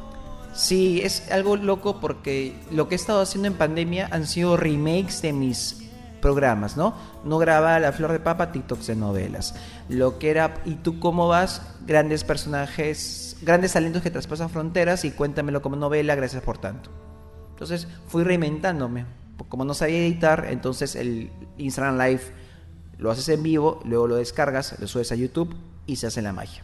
Sí, 0.53 1.01
es 1.01 1.31
algo 1.31 1.55
loco 1.55 1.99
porque 1.99 2.55
lo 2.71 2.87
que 2.87 2.95
he 2.95 2.97
estado 2.97 3.21
haciendo 3.21 3.47
en 3.47 3.53
pandemia 3.53 4.09
han 4.11 4.27
sido 4.27 4.57
remakes 4.57 5.21
de 5.21 5.33
mis 5.33 5.81
programas, 6.21 6.77
¿no? 6.77 6.93
No 7.25 7.37
grababa 7.37 7.79
La 7.79 7.91
Flor 7.91 8.11
de 8.11 8.19
Papa, 8.19 8.51
TikToks 8.51 8.87
de 8.87 8.95
novelas. 8.95 9.55
Lo 9.89 10.19
que 10.19 10.29
era 10.29 10.61
¿Y 10.65 10.75
tú 10.75 10.99
cómo 10.99 11.27
vas? 11.27 11.61
Grandes 11.85 12.23
personajes, 12.23 13.37
grandes 13.41 13.73
talentos 13.73 14.01
que 14.01 14.11
traspasan 14.11 14.49
fronteras 14.49 15.03
y 15.03 15.11
cuéntamelo 15.11 15.61
como 15.61 15.75
novela, 15.75 16.15
gracias 16.15 16.43
por 16.43 16.57
tanto. 16.57 16.89
Entonces 17.49 17.87
fui 18.07 18.23
reinventándome. 18.23 19.05
Como 19.49 19.65
no 19.65 19.73
sabía 19.73 19.97
editar, 19.97 20.47
entonces 20.49 20.95
el 20.95 21.31
Instagram 21.57 21.97
Live 21.97 22.21
lo 22.99 23.09
haces 23.09 23.27
en 23.29 23.41
vivo, 23.41 23.81
luego 23.85 24.07
lo 24.07 24.15
descargas, 24.15 24.79
lo 24.79 24.87
subes 24.87 25.11
a 25.11 25.15
YouTube 25.15 25.55
y 25.87 25.95
se 25.95 26.07
hace 26.07 26.21
la 26.21 26.31
magia. 26.31 26.63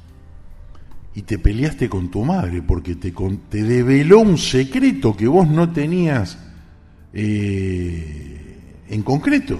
Y 1.17 1.23
te 1.23 1.39
peleaste 1.39 1.89
con 1.89 2.11
tu 2.11 2.23
madre 2.23 2.61
porque 2.61 2.95
te, 2.95 3.11
te 3.49 3.63
develó 3.63 4.19
un 4.19 4.37
secreto 4.37 5.17
que 5.17 5.27
vos 5.27 5.47
no 5.47 5.71
tenías. 5.71 6.37
Eh 7.13 8.37
en 8.89 9.03
concreto. 9.03 9.59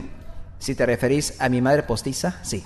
Si 0.59 0.75
te 0.75 0.85
referís 0.85 1.39
a 1.39 1.49
mi 1.49 1.61
madre 1.61 1.83
postiza, 1.83 2.39
sí. 2.43 2.63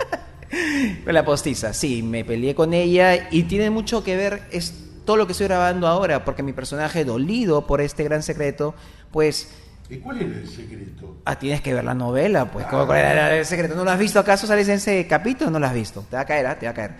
la 1.06 1.24
postiza, 1.24 1.72
sí, 1.72 2.02
me 2.02 2.24
peleé 2.24 2.54
con 2.54 2.72
ella 2.72 3.28
y 3.30 3.44
tiene 3.44 3.70
mucho 3.70 4.02
que 4.02 4.16
ver 4.16 4.42
es 4.50 4.74
todo 5.04 5.16
lo 5.16 5.26
que 5.26 5.32
estoy 5.32 5.48
grabando 5.48 5.86
ahora, 5.86 6.24
porque 6.24 6.42
mi 6.42 6.54
personaje 6.54 7.04
dolido 7.04 7.66
por 7.66 7.80
este 7.80 8.04
gran 8.04 8.22
secreto, 8.22 8.74
pues... 9.10 9.50
¿Y 9.90 9.98
cuál 9.98 10.22
era 10.22 10.38
el 10.38 10.48
secreto? 10.48 11.18
Ah, 11.26 11.38
tienes 11.38 11.60
que 11.60 11.74
ver 11.74 11.84
la 11.84 11.92
novela, 11.92 12.50
pues. 12.50 12.64
¿Cuál 12.66 12.98
era 12.98 13.36
el 13.36 13.44
secreto? 13.44 13.74
¿No 13.74 13.84
lo 13.84 13.90
has 13.90 13.98
visto 13.98 14.18
acaso? 14.18 14.46
¿Sales 14.46 14.66
en 14.68 14.76
ese 14.76 15.06
capítulo? 15.06 15.50
No 15.50 15.58
lo 15.58 15.66
has 15.66 15.74
visto. 15.74 16.06
Te 16.08 16.16
va 16.16 16.22
a 16.22 16.24
caer, 16.24 16.46
¿ah? 16.46 16.58
te 16.58 16.64
va 16.64 16.72
a 16.72 16.74
caer. 16.74 16.94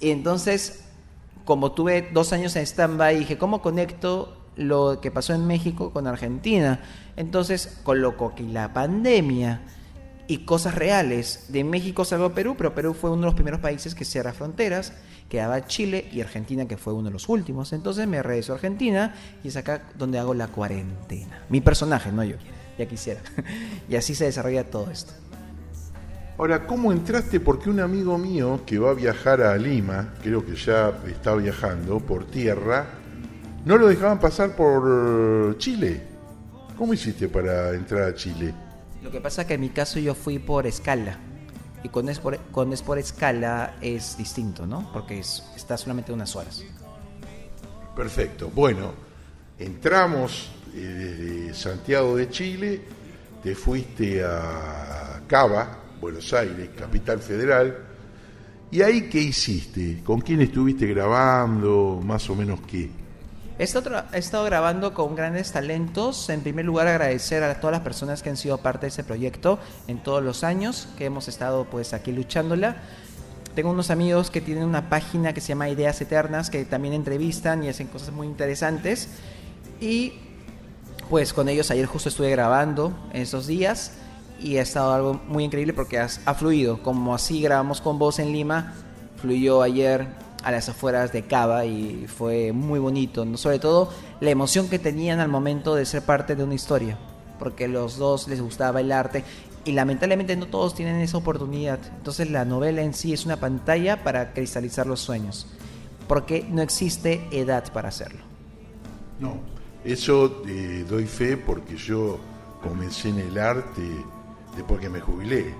Y 0.00 0.10
entonces, 0.10 0.84
como 1.44 1.72
tuve 1.72 2.10
dos 2.12 2.32
años 2.32 2.54
en 2.56 2.62
stand-by, 2.66 3.18
dije, 3.18 3.38
¿cómo 3.38 3.62
conecto 3.62 4.38
lo 4.58 5.00
que 5.00 5.10
pasó 5.10 5.32
en 5.32 5.46
México 5.46 5.90
con 5.92 6.06
Argentina. 6.06 6.80
Entonces 7.16 7.78
colocó 7.84 8.34
que 8.34 8.42
la 8.42 8.74
pandemia 8.74 9.62
y 10.26 10.38
cosas 10.38 10.74
reales 10.74 11.46
de 11.48 11.64
México 11.64 12.04
salvo 12.04 12.34
Perú, 12.34 12.54
pero 12.58 12.74
Perú 12.74 12.92
fue 12.92 13.10
uno 13.10 13.20
de 13.20 13.26
los 13.26 13.34
primeros 13.34 13.60
países 13.60 13.94
que 13.94 14.04
cierra 14.04 14.34
fronteras, 14.34 14.92
quedaba 15.30 15.66
Chile 15.66 16.06
y 16.12 16.20
Argentina 16.20 16.66
que 16.66 16.76
fue 16.76 16.92
uno 16.92 17.04
de 17.04 17.12
los 17.12 17.28
últimos. 17.28 17.72
Entonces 17.72 18.06
me 18.06 18.22
regreso 18.22 18.52
a 18.52 18.56
Argentina 18.56 19.14
y 19.42 19.48
es 19.48 19.56
acá 19.56 19.88
donde 19.96 20.18
hago 20.18 20.34
la 20.34 20.48
cuarentena. 20.48 21.44
Mi 21.48 21.60
personaje, 21.60 22.12
no 22.12 22.24
yo, 22.24 22.36
ya 22.78 22.86
quisiera. 22.86 23.22
y 23.88 23.96
así 23.96 24.14
se 24.14 24.24
desarrolla 24.24 24.68
todo 24.68 24.90
esto. 24.90 25.14
Ahora, 26.38 26.68
¿cómo 26.68 26.92
entraste? 26.92 27.40
Porque 27.40 27.68
un 27.68 27.80
amigo 27.80 28.16
mío 28.16 28.60
que 28.64 28.78
va 28.78 28.90
a 28.90 28.94
viajar 28.94 29.42
a 29.42 29.56
Lima, 29.56 30.14
creo 30.22 30.46
que 30.46 30.54
ya 30.54 30.96
está 31.08 31.34
viajando 31.34 31.98
por 31.98 32.26
tierra, 32.26 32.86
no 33.64 33.76
lo 33.76 33.88
dejaban 33.88 34.20
pasar 34.20 34.54
por 34.54 35.58
Chile. 35.58 36.00
¿Cómo 36.76 36.94
hiciste 36.94 37.28
para 37.28 37.70
entrar 37.70 38.04
a 38.04 38.14
Chile? 38.14 38.54
Lo 39.02 39.10
que 39.10 39.20
pasa 39.20 39.42
es 39.42 39.48
que 39.48 39.54
en 39.54 39.62
mi 39.62 39.70
caso 39.70 39.98
yo 39.98 40.14
fui 40.14 40.38
por 40.38 40.64
escala. 40.68 41.18
Y 41.82 41.88
cuando 41.88 42.12
es 42.12 42.20
por, 42.20 42.38
es 42.72 42.82
por 42.82 42.98
escala 42.98 43.74
es 43.80 44.16
distinto, 44.16 44.64
¿no? 44.64 44.92
Porque 44.92 45.18
está 45.18 45.76
solamente 45.76 46.12
unas 46.12 46.36
horas. 46.36 46.62
Perfecto. 47.96 48.48
Bueno, 48.54 48.92
entramos 49.58 50.52
eh, 50.72 50.78
desde 50.78 51.54
Santiago 51.54 52.14
de 52.14 52.30
Chile, 52.30 52.80
te 53.42 53.56
fuiste 53.56 54.24
a 54.24 55.20
Cava, 55.26 55.87
Buenos 56.00 56.32
Aires, 56.32 56.70
capital 56.78 57.18
federal. 57.18 57.76
¿Y 58.70 58.82
ahí 58.82 59.08
qué 59.08 59.18
hiciste? 59.18 60.00
¿Con 60.04 60.20
quién 60.20 60.40
estuviste 60.40 60.86
grabando? 60.86 62.00
Más 62.04 62.30
o 62.30 62.36
menos 62.36 62.60
qué. 62.60 62.88
He 63.58 63.64
estado, 63.64 64.44
grabando 64.44 64.94
con 64.94 65.16
grandes 65.16 65.50
talentos. 65.50 66.28
En 66.28 66.42
primer 66.42 66.64
lugar, 66.64 66.86
agradecer 66.86 67.42
a 67.42 67.58
todas 67.58 67.72
las 67.72 67.82
personas 67.82 68.22
que 68.22 68.30
han 68.30 68.36
sido 68.36 68.58
parte 68.58 68.82
de 68.82 68.88
ese 68.88 69.02
proyecto 69.02 69.58
en 69.88 70.00
todos 70.00 70.22
los 70.22 70.44
años 70.44 70.88
que 70.96 71.06
hemos 71.06 71.26
estado 71.26 71.64
pues 71.64 71.92
aquí 71.92 72.12
luchándola. 72.12 72.76
Tengo 73.56 73.72
unos 73.72 73.90
amigos 73.90 74.30
que 74.30 74.40
tienen 74.40 74.62
una 74.62 74.88
página 74.88 75.32
que 75.32 75.40
se 75.40 75.48
llama 75.48 75.68
Ideas 75.68 76.00
Eternas 76.00 76.48
que 76.48 76.64
también 76.64 76.94
entrevistan 76.94 77.64
y 77.64 77.68
hacen 77.68 77.88
cosas 77.88 78.12
muy 78.12 78.28
interesantes. 78.28 79.08
Y 79.80 80.12
pues 81.10 81.32
con 81.32 81.48
ellos 81.48 81.72
ayer 81.72 81.86
justo 81.86 82.08
estuve 82.10 82.30
grabando 82.30 82.96
esos 83.12 83.48
días 83.48 83.94
y 84.40 84.56
ha 84.58 84.62
estado 84.62 84.92
algo 84.92 85.20
muy 85.26 85.44
increíble 85.44 85.72
porque 85.72 85.98
ha, 85.98 86.34
fluido. 86.34 86.82
Como 86.82 87.14
así 87.14 87.40
grabamos 87.40 87.80
con 87.80 87.98
vos 87.98 88.18
en 88.18 88.32
Lima, 88.32 88.74
fluyó 89.20 89.62
ayer 89.62 90.06
a 90.44 90.50
las 90.50 90.68
afueras 90.68 91.12
de 91.12 91.24
Cava 91.24 91.64
y 91.66 92.06
fue 92.06 92.52
muy 92.52 92.78
bonito. 92.78 93.26
Sobre 93.36 93.58
todo 93.58 93.92
la 94.20 94.30
emoción 94.30 94.68
que 94.68 94.78
tenían 94.78 95.20
al 95.20 95.28
momento 95.28 95.74
de 95.74 95.84
ser 95.86 96.02
parte 96.02 96.36
de 96.36 96.44
una 96.44 96.54
historia, 96.54 96.98
porque 97.38 97.68
los 97.68 97.96
dos 97.96 98.28
les 98.28 98.40
gustaba 98.40 98.80
el 98.80 98.92
arte 98.92 99.24
y 99.64 99.72
lamentablemente 99.72 100.36
no 100.36 100.46
todos 100.46 100.74
tienen 100.74 100.96
esa 100.96 101.18
oportunidad. 101.18 101.80
Entonces 101.96 102.30
la 102.30 102.44
novela 102.44 102.82
en 102.82 102.94
sí 102.94 103.12
es 103.12 103.26
una 103.26 103.38
pantalla 103.38 104.02
para 104.04 104.32
cristalizar 104.32 104.86
los 104.86 105.00
sueños, 105.00 105.46
porque 106.06 106.46
no 106.48 106.62
existe 106.62 107.26
edad 107.32 107.72
para 107.72 107.88
hacerlo. 107.88 108.20
No, 109.18 109.40
eso 109.84 110.42
eh, 110.46 110.84
doy 110.88 111.06
fe 111.06 111.36
porque 111.36 111.76
yo 111.76 112.18
comencé 112.62 113.08
en 113.08 113.18
el 113.18 113.38
arte 113.38 113.82
después 114.58 114.80
que 114.80 114.90
me 114.90 115.00
jubilé. 115.00 115.54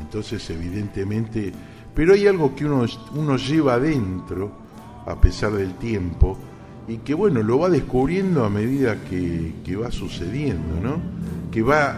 Entonces, 0.00 0.48
evidentemente, 0.50 1.52
pero 1.94 2.14
hay 2.14 2.26
algo 2.26 2.54
que 2.54 2.66
uno, 2.66 2.84
uno 3.14 3.36
lleva 3.36 3.74
adentro, 3.74 4.50
a 5.06 5.20
pesar 5.20 5.52
del 5.52 5.74
tiempo, 5.74 6.36
y 6.88 6.98
que 6.98 7.14
bueno, 7.14 7.42
lo 7.42 7.58
va 7.60 7.70
descubriendo 7.70 8.44
a 8.44 8.50
medida 8.50 9.02
que, 9.04 9.54
que 9.64 9.76
va 9.76 9.90
sucediendo, 9.90 10.80
¿no? 10.82 11.00
Que 11.50 11.62
va, 11.62 11.96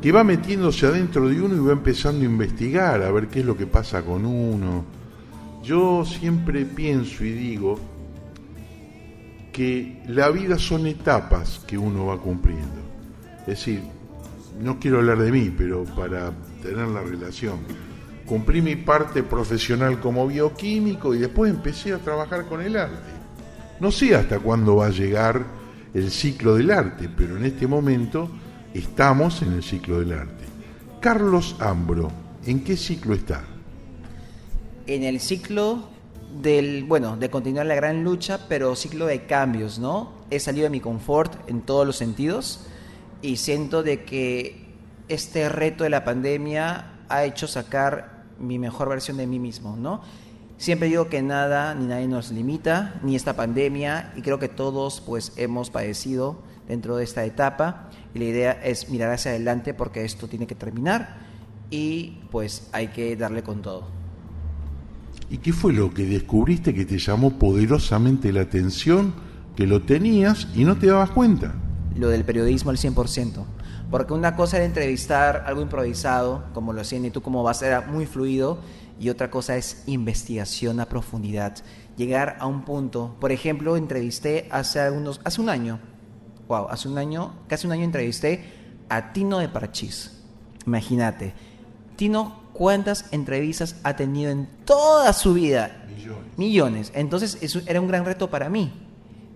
que 0.00 0.10
va 0.10 0.24
metiéndose 0.24 0.86
adentro 0.86 1.28
de 1.28 1.40
uno 1.40 1.54
y 1.54 1.58
va 1.58 1.72
empezando 1.72 2.22
a 2.22 2.24
investigar, 2.24 3.02
a 3.02 3.12
ver 3.12 3.28
qué 3.28 3.40
es 3.40 3.46
lo 3.46 3.56
que 3.56 3.66
pasa 3.66 4.02
con 4.02 4.24
uno. 4.24 4.84
Yo 5.62 6.04
siempre 6.04 6.64
pienso 6.64 7.24
y 7.24 7.32
digo 7.32 7.78
que 9.52 10.02
la 10.08 10.30
vida 10.30 10.58
son 10.58 10.86
etapas 10.86 11.60
que 11.66 11.76
uno 11.78 12.06
va 12.06 12.18
cumpliendo. 12.18 12.80
Es 13.42 13.46
decir, 13.46 13.82
no 14.60 14.78
quiero 14.78 14.98
hablar 14.98 15.18
de 15.18 15.32
mí, 15.32 15.52
pero 15.56 15.84
para 15.84 16.32
tener 16.62 16.88
la 16.88 17.02
relación. 17.02 17.60
Cumplí 18.26 18.62
mi 18.62 18.76
parte 18.76 19.22
profesional 19.22 20.00
como 20.00 20.26
bioquímico 20.26 21.14
y 21.14 21.18
después 21.18 21.52
empecé 21.52 21.92
a 21.92 21.98
trabajar 21.98 22.46
con 22.46 22.62
el 22.62 22.76
arte. 22.76 23.10
No 23.80 23.90
sé 23.90 24.14
hasta 24.14 24.38
cuándo 24.38 24.76
va 24.76 24.86
a 24.86 24.90
llegar 24.90 25.44
el 25.92 26.10
ciclo 26.10 26.54
del 26.54 26.70
arte, 26.70 27.08
pero 27.14 27.36
en 27.36 27.44
este 27.44 27.66
momento 27.66 28.30
estamos 28.72 29.42
en 29.42 29.52
el 29.52 29.62
ciclo 29.62 29.98
del 30.00 30.12
arte. 30.12 30.44
Carlos 31.00 31.56
Ambro, 31.58 32.10
¿en 32.46 32.62
qué 32.62 32.76
ciclo 32.76 33.14
está? 33.14 33.44
En 34.86 35.02
el 35.02 35.20
ciclo 35.20 35.88
del, 36.40 36.84
bueno, 36.84 37.16
de 37.16 37.28
continuar 37.28 37.66
la 37.66 37.74
gran 37.74 38.04
lucha, 38.04 38.46
pero 38.48 38.76
ciclo 38.76 39.06
de 39.06 39.26
cambios, 39.26 39.78
¿no? 39.78 40.12
He 40.30 40.38
salido 40.38 40.64
de 40.64 40.70
mi 40.70 40.80
confort 40.80 41.48
en 41.48 41.60
todos 41.62 41.86
los 41.86 41.96
sentidos 41.96 42.66
y 43.22 43.36
siento 43.36 43.82
de 43.82 44.04
que 44.04 44.66
este 45.08 45.48
reto 45.48 45.84
de 45.84 45.90
la 45.90 46.04
pandemia 46.04 46.92
ha 47.08 47.24
hecho 47.24 47.46
sacar 47.46 48.24
mi 48.38 48.58
mejor 48.58 48.88
versión 48.88 49.16
de 49.16 49.26
mí 49.26 49.38
mismo, 49.38 49.76
¿no? 49.76 50.02
Siempre 50.58 50.88
digo 50.88 51.08
que 51.08 51.22
nada 51.22 51.74
ni 51.74 51.86
nadie 51.86 52.08
nos 52.08 52.30
limita, 52.30 53.00
ni 53.02 53.16
esta 53.16 53.34
pandemia, 53.34 54.12
y 54.16 54.22
creo 54.22 54.38
que 54.38 54.48
todos 54.48 55.00
pues 55.00 55.32
hemos 55.36 55.70
padecido 55.70 56.42
dentro 56.68 56.96
de 56.96 57.04
esta 57.04 57.24
etapa, 57.24 57.90
y 58.14 58.18
la 58.18 58.24
idea 58.24 58.52
es 58.52 58.88
mirar 58.88 59.10
hacia 59.12 59.32
adelante 59.32 59.74
porque 59.74 60.04
esto 60.04 60.28
tiene 60.28 60.46
que 60.46 60.54
terminar 60.54 61.16
y 61.70 62.18
pues 62.30 62.68
hay 62.72 62.88
que 62.88 63.16
darle 63.16 63.42
con 63.42 63.62
todo. 63.62 63.88
¿Y 65.30 65.38
qué 65.38 65.52
fue 65.52 65.72
lo 65.72 65.92
que 65.94 66.04
descubriste 66.04 66.74
que 66.74 66.84
te 66.84 66.98
llamó 66.98 67.38
poderosamente 67.38 68.32
la 68.32 68.42
atención, 68.42 69.14
que 69.56 69.66
lo 69.66 69.82
tenías 69.82 70.46
y 70.54 70.64
no 70.64 70.76
te 70.76 70.88
dabas 70.88 71.10
cuenta? 71.10 71.54
Lo 71.96 72.08
del 72.08 72.24
periodismo 72.24 72.70
al 72.70 72.76
100%. 72.76 73.44
Porque 73.90 74.14
una 74.14 74.36
cosa 74.36 74.56
era 74.56 74.64
entrevistar 74.64 75.44
algo 75.46 75.60
improvisado, 75.60 76.44
como 76.54 76.72
lo 76.72 76.80
hacían 76.80 77.04
y 77.04 77.10
tú 77.10 77.22
como 77.22 77.42
vas, 77.42 77.62
era 77.62 77.82
muy 77.82 78.06
fluido, 78.06 78.58
y 78.98 79.10
otra 79.10 79.30
cosa 79.30 79.56
es 79.56 79.82
investigación 79.86 80.80
a 80.80 80.86
profundidad. 80.86 81.56
Llegar 81.96 82.36
a 82.40 82.46
un 82.46 82.64
punto. 82.64 83.16
Por 83.20 83.32
ejemplo, 83.32 83.76
entrevisté 83.76 84.48
hace 84.50 84.80
algunos, 84.80 85.20
hace 85.24 85.40
un 85.40 85.50
año, 85.50 85.78
wow, 86.48 86.68
hace 86.70 86.88
un 86.88 86.96
año, 86.98 87.34
casi 87.48 87.66
un 87.66 87.72
año 87.72 87.84
entrevisté 87.84 88.44
a 88.88 89.12
Tino 89.12 89.38
de 89.38 89.48
Parchís. 89.48 90.22
Imagínate. 90.66 91.34
Tino, 91.96 92.44
¿cuántas 92.52 93.12
entrevistas 93.12 93.76
ha 93.82 93.94
tenido 93.96 94.30
en 94.30 94.48
toda 94.64 95.12
su 95.12 95.34
vida? 95.34 95.84
Millones. 95.94 96.38
Millones. 96.38 96.92
Entonces, 96.94 97.38
eso 97.42 97.60
era 97.66 97.80
un 97.80 97.88
gran 97.88 98.04
reto 98.04 98.30
para 98.30 98.48
mí. 98.48 98.72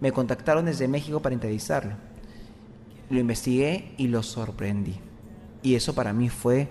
Me 0.01 0.13
contactaron 0.13 0.65
desde 0.65 0.89
México 0.89 1.21
para 1.21 1.35
entrevistarlo 1.35 1.95
lo 3.11 3.19
investigué 3.19 3.95
y 3.97 4.09
lo 4.09 4.23
sorprendí. 4.23 4.97
Y 5.63 5.75
eso 5.75 5.95
para 5.95 6.13
mí 6.13 6.29
fue 6.29 6.69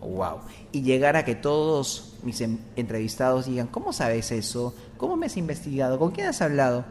wow. 0.00 0.40
Y 0.72 0.82
llegar 0.82 1.16
a 1.16 1.24
que 1.24 1.34
todos 1.34 2.14
mis 2.22 2.40
entrevistados 2.40 3.46
digan, 3.46 3.66
¿cómo 3.66 3.92
sabes 3.92 4.30
eso? 4.32 4.74
¿Cómo 4.96 5.16
me 5.16 5.26
has 5.26 5.36
investigado? 5.36 5.98
¿Con 5.98 6.10
quién 6.10 6.28
has 6.28 6.42
hablado? 6.42 6.84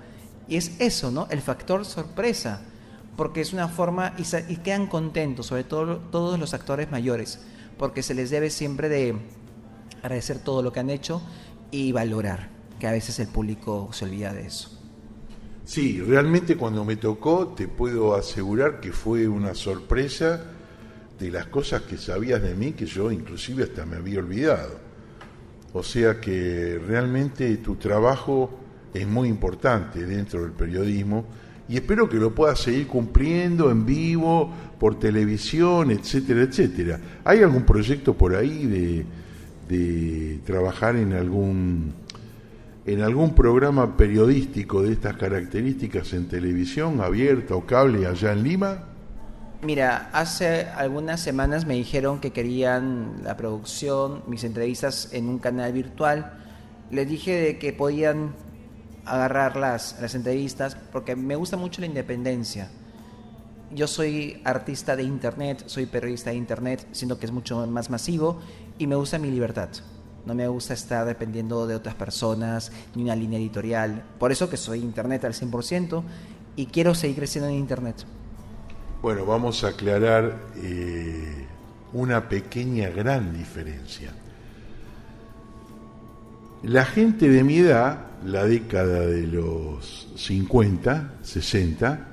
Y 0.48 0.58
es 0.58 0.80
eso, 0.80 1.12
¿no? 1.12 1.28
El 1.30 1.42
factor 1.42 1.86
sorpresa. 1.86 2.62
Porque 3.16 3.42
es 3.42 3.54
una 3.54 3.70
forma, 3.70 4.14
y, 4.18 4.58
quedan 4.58 4.88
contentos, 4.88 5.48
sobre 5.48 5.64
todo 5.64 5.98
todos 5.98 6.38
los 6.38 6.54
actores 6.54 6.92
mayores, 6.92 7.40
porque 7.78 8.04
se 8.04 8.14
les 8.14 8.30
debe 8.30 8.50
siempre 8.50 8.90
de 8.90 9.16
agradecer 10.02 10.40
todo 10.40 10.62
lo 10.62 10.74
que 10.74 10.82
han 10.82 10.90
hecho 10.90 11.22
y 11.72 11.94
valorar, 11.94 12.50
que 12.78 12.88
a 12.88 12.92
veces 12.92 13.18
el 13.20 13.28
público 13.28 13.90
se 13.94 14.04
olvida 14.04 14.34
de 14.34 14.48
eso. 14.48 14.75
Sí, 15.66 16.00
realmente 16.00 16.56
cuando 16.56 16.86
me 16.86 16.96
tocó 16.96 17.48
te 17.48 17.68
puedo 17.68 18.16
asegurar 18.16 18.80
que 18.80 18.92
fue 18.92 19.28
una 19.28 19.56
sorpresa 19.56 20.46
de 21.20 21.32
las 21.32 21.48
cosas 21.48 21.82
que 21.82 21.98
sabías 21.98 22.42
de 22.44 22.54
mí 22.54 22.74
que 22.74 22.86
yo 22.86 23.12
inclusive 23.12 23.64
hasta 23.64 23.84
me 23.84 23.96
había 23.96 24.20
olvidado. 24.20 24.80
O 25.74 25.82
sea 25.82 26.22
que 26.22 26.80
realmente 26.88 27.58
tu 27.58 27.78
trabajo 27.78 28.60
es 28.94 29.08
muy 29.08 29.28
importante 29.28 30.06
dentro 30.06 30.44
del 30.44 30.52
periodismo 30.52 31.26
y 31.68 31.78
espero 31.78 32.08
que 32.08 32.18
lo 32.18 32.36
puedas 32.36 32.60
seguir 32.60 32.86
cumpliendo 32.86 33.72
en 33.72 33.88
vivo, 33.88 34.54
por 34.80 35.00
televisión, 35.00 35.90
etcétera, 35.90 36.44
etcétera. 36.44 37.00
¿Hay 37.24 37.42
algún 37.42 37.64
proyecto 37.64 38.14
por 38.14 38.36
ahí 38.36 38.68
de, 38.68 39.06
de 39.68 40.40
trabajar 40.46 40.96
en 40.96 41.14
algún 41.14 42.05
en 42.86 43.02
algún 43.02 43.34
programa 43.34 43.98
periodístico 43.98 44.84
de 44.84 44.94
estas 44.94 45.18
características 45.18 46.14
en 46.14 46.28
televisión 46.28 47.02
abierta 47.02 47.56
o 47.56 47.66
cable 47.66 48.06
allá 48.06 48.32
en 48.32 48.44
Lima? 48.44 48.84
Mira, 49.64 50.10
hace 50.14 50.68
algunas 50.76 51.20
semanas 51.20 51.66
me 51.66 51.74
dijeron 51.74 52.20
que 52.20 52.32
querían 52.32 53.24
la 53.24 53.36
producción, 53.36 54.22
mis 54.28 54.44
entrevistas 54.44 55.10
en 55.12 55.28
un 55.28 55.40
canal 55.40 55.74
virtual. 55.74 56.34
Les 56.92 57.10
dije 57.10 57.32
de 57.32 57.58
que 57.58 57.74
podían 57.74 58.36
agarrar 59.06 59.56
las, 59.56 60.00
las 60.00 60.14
entrevistas 60.14 60.78
porque 60.92 61.16
me 61.16 61.36
gusta 61.36 61.58
mucho 61.58 61.82
la 61.82 61.88
independencia. 61.88 62.70
Yo 63.74 63.88
soy 63.88 64.42
artista 64.46 64.96
de 64.96 65.02
internet, 65.02 65.64
soy 65.66 65.88
periodista 65.88 66.30
de 66.30 66.36
internet, 66.36 66.86
siento 66.92 67.18
que 67.18 67.26
es 67.26 67.32
mucho 67.32 67.66
más 67.66 67.90
masivo 67.90 68.40
y 68.78 68.86
me 68.86 68.96
gusta 68.96 69.18
mi 69.18 69.32
libertad. 69.32 69.70
No 70.26 70.34
me 70.34 70.48
gusta 70.48 70.74
estar 70.74 71.06
dependiendo 71.06 71.68
de 71.68 71.76
otras 71.76 71.96
personas 71.96 72.72
ni 72.96 73.04
una 73.04 73.16
línea 73.16 73.38
editorial. 73.38 74.04
Por 74.18 74.32
eso 74.32 74.50
que 74.50 74.58
soy 74.58 74.80
Internet 74.80 75.24
al 75.24 75.34
100% 75.34 76.04
y 76.56 76.66
quiero 76.68 76.96
seguir 76.96 77.18
creciendo 77.18 77.50
en 77.50 77.56
Internet. 77.56 78.06
Bueno, 79.02 79.26
vamos 79.26 79.64
a 79.64 79.68
aclarar 79.68 80.40
eh, 80.58 81.46
una 81.94 82.28
pequeña 82.28 82.90
gran 82.90 83.38
diferencia. 83.38 84.12
La 86.64 86.86
gente 86.86 87.30
de 87.30 87.44
mi 87.44 87.58
edad, 87.58 88.08
la 88.26 88.46
década 88.46 89.02
de 89.02 89.28
los 89.28 90.08
50, 90.16 91.20
60, 91.22 92.08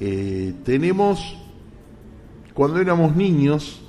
eh, 0.00 0.52
tenemos, 0.64 1.38
cuando 2.52 2.80
éramos 2.80 3.16
niños, 3.16 3.80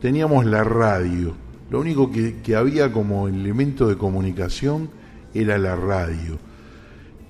teníamos 0.00 0.46
la 0.46 0.64
radio 0.64 1.41
lo 1.72 1.80
único 1.80 2.10
que, 2.12 2.54
había 2.54 2.92
como 2.92 3.28
elemento 3.28 3.88
de 3.88 3.96
comunicación 3.96 4.90
era 5.32 5.56
la 5.56 5.74
radio. 5.74 6.38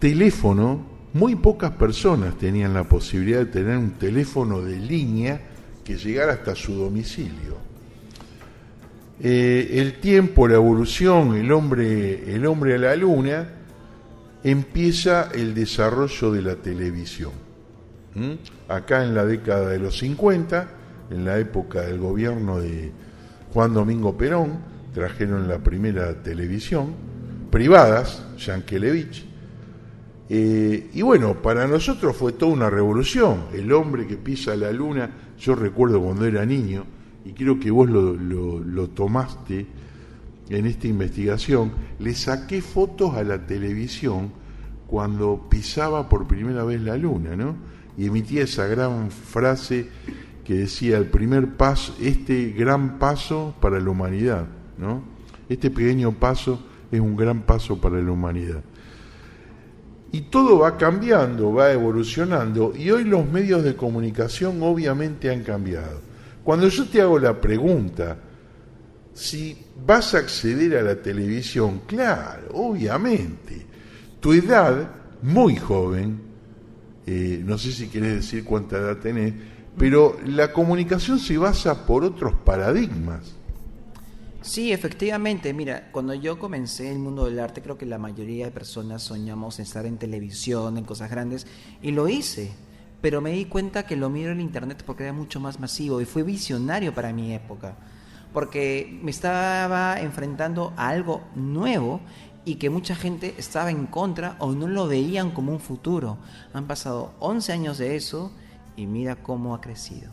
Teléfono, 0.01 0.85
muy 1.13 1.37
pocas 1.37 1.71
personas 1.71 2.37
tenían 2.37 2.75
la 2.75 2.83
posibilidad 2.83 3.39
de 3.39 3.47
tener 3.47 3.77
un 3.79 3.93
teléfono 3.93 4.61
de 4.61 4.81
línea 4.81 5.41
que 5.85 5.97
llegara 5.97 6.33
hasta 6.33 6.57
su 6.57 6.75
domicilio. 6.75 7.57
Eh, 9.21 9.75
el 9.75 10.01
tiempo, 10.01 10.49
la 10.49 10.57
evolución, 10.57 11.37
el 11.37 11.53
hombre, 11.53 12.35
el 12.35 12.45
hombre 12.45 12.75
a 12.75 12.79
la 12.79 12.97
luna, 12.97 13.49
empieza 14.43 15.29
el 15.33 15.55
desarrollo 15.55 16.33
de 16.33 16.43
la 16.43 16.57
televisión. 16.57 17.31
¿Mm? 18.17 18.33
Acá 18.69 19.05
en 19.05 19.15
la 19.15 19.25
década 19.25 19.69
de 19.69 19.79
los 19.79 19.99
50, 19.99 20.69
en 21.13 21.25
la 21.25 21.39
época 21.39 21.83
del 21.83 22.01
gobierno 22.01 22.59
de, 22.59 22.91
Juan 23.53 23.75
Domingo 23.75 24.17
Perón, 24.17 24.59
trajeron 24.95 25.47
la 25.47 25.59
primera 25.59 26.23
televisión, 26.23 26.95
privadas, 27.51 28.25
Yankelevich. 28.39 29.27
Eh, 30.29 30.91
y 30.95 31.03
bueno, 31.03 31.43
para 31.43 31.67
nosotros 31.67 32.17
fue 32.17 32.33
toda 32.33 32.53
una 32.53 32.71
revolución. 32.71 33.45
El 33.53 33.71
hombre 33.73 34.07
que 34.07 34.17
pisa 34.17 34.57
la 34.57 34.73
luna, 34.73 35.11
yo 35.39 35.55
recuerdo 35.55 36.01
cuando 36.01 36.25
era 36.25 36.47
niño, 36.47 36.87
y 37.27 37.33
creo 37.33 37.61
que 37.61 37.71
vos 37.71 37.91
lo, 37.91 38.15
lo, 38.15 38.89
tomaste 38.89 39.67
en 40.49 40.67
esta 40.67 40.87
investigación, 40.87 41.73
le 41.99 42.15
saqué 42.15 42.63
fotos 42.63 43.15
a 43.15 43.23
la 43.23 43.47
televisión 43.47 44.33
cuando 44.87 45.47
pisaba 45.51 46.09
por 46.09 46.27
primera 46.27 46.65
vez 46.65 46.81
la 46.81 46.97
luna, 46.97 47.37
¿no? 47.37 47.55
Y 47.99 48.07
emitía 48.07 48.45
esa 48.45 48.67
gran 48.67 49.11
frase 49.11 49.89
que 50.45 50.55
decía 50.55 50.99
el 50.99 51.07
primer 51.07 51.57
paso, 51.57 51.95
este 52.01 52.51
gran 52.51 52.99
paso 52.99 53.55
para 53.61 53.79
la 53.81 53.91
humanidad, 53.91 54.47
¿no? 54.79 55.05
Este 55.49 55.71
pequeño 55.71 56.13
paso 56.13 56.61
es 56.91 57.01
un 57.01 57.17
gran 57.17 57.43
paso 57.43 57.81
para 57.81 58.01
la 58.01 58.11
humanidad. 58.11 58.63
Y 60.11 60.23
todo 60.23 60.59
va 60.59 60.77
cambiando, 60.77 61.53
va 61.55 61.73
evolucionando, 61.73 62.75
y 62.77 62.91
hoy 62.91 63.05
los 63.05 63.27
medios 63.27 63.63
de 63.63 63.77
comunicación 63.77 64.63
obviamente 64.63 65.31
han 65.31 65.43
cambiado. 65.43 66.01
Cuando 66.45 66.69
yo 66.69 66.87
te 66.87 67.01
hago 67.01 67.19
la 67.19 67.41
pregunta, 67.41 68.19
si 69.15 69.57
vas 69.87 70.15
a 70.15 70.19
acceder 70.19 70.77
a 70.77 70.83
la 70.83 70.97
televisión, 70.97 71.83
claro, 71.87 72.49
obviamente, 72.53 73.65
tu 74.21 74.33
edad, 74.33 74.91
muy 75.23 75.57
joven, 75.57 76.21
eh, 77.07 77.43
no 77.45 77.57
sé 77.59 77.73
si 77.73 77.89
querés 77.89 78.17
decir 78.17 78.45
cuánta 78.45 78.79
edad 78.79 78.99
tenés, 78.99 79.35
pero 79.77 80.17
la 80.25 80.53
comunicación 80.53 81.19
se 81.19 81.39
basa 81.39 81.87
por 81.87 82.05
otros 82.05 82.35
paradigmas. 82.45 83.37
Sí, 84.43 84.73
efectivamente. 84.73 85.55
Mira, 85.55 85.91
cuando 85.93 86.15
yo 86.15 86.39
comencé 86.39 86.91
el 86.91 86.99
mundo 86.99 87.27
del 87.27 87.39
arte, 87.39 87.63
creo 87.63 87.79
que 87.79 87.87
la 87.87 87.99
mayoría 87.99 88.47
de 88.47 88.51
personas 88.51 89.03
soñamos 89.03 89.59
en 89.59 89.65
estar 89.65 89.87
en 89.87 89.99
televisión, 89.99 90.77
en 90.77 90.85
cosas 90.85 91.11
grandes, 91.11 91.47
y 91.81 91.93
lo 91.93 92.09
hice. 92.09 92.53
Pero 93.01 93.21
me 93.21 93.33
di 93.33 93.45
cuenta 93.45 93.87
que 93.87 93.97
lo 93.97 94.11
miro 94.11 94.33
en 94.33 94.41
internet 94.41 94.83
porque 94.85 95.05
era 95.05 95.13
mucho 95.13 95.41
más 95.41 95.61
masivo 95.61 96.01
y 96.01 96.05
fue 96.05 96.25
visionario 96.25 96.93
para 96.93 97.13
mi 97.13 97.33
época. 97.33 97.77
Porque 98.33 98.99
me 99.03 99.11
estaba 99.11 100.01
enfrentando 100.01 100.73
a 100.77 100.89
algo 100.89 101.23
nuevo 101.35 102.01
y 102.45 102.57
que 102.57 102.71
mucha 102.71 102.97
gente 102.97 103.35
estaba 103.39 103.71
en 103.71 103.87
contra 103.87 104.37
o 104.41 104.53
no 104.53 104.67
lo 104.67 104.89
veían 104.89 105.31
como 105.31 105.53
un 105.53 105.61
futuro. 105.61 106.19
Han 106.53 106.67
pasado 106.67 107.15
11 107.21 107.53
años 107.53 107.79
de 107.79 107.95
eso 107.97 108.33
y 108.77 108.87
mira 108.87 109.17
cómo 109.17 109.55
ha 109.55 109.61
crecido. 109.61 110.11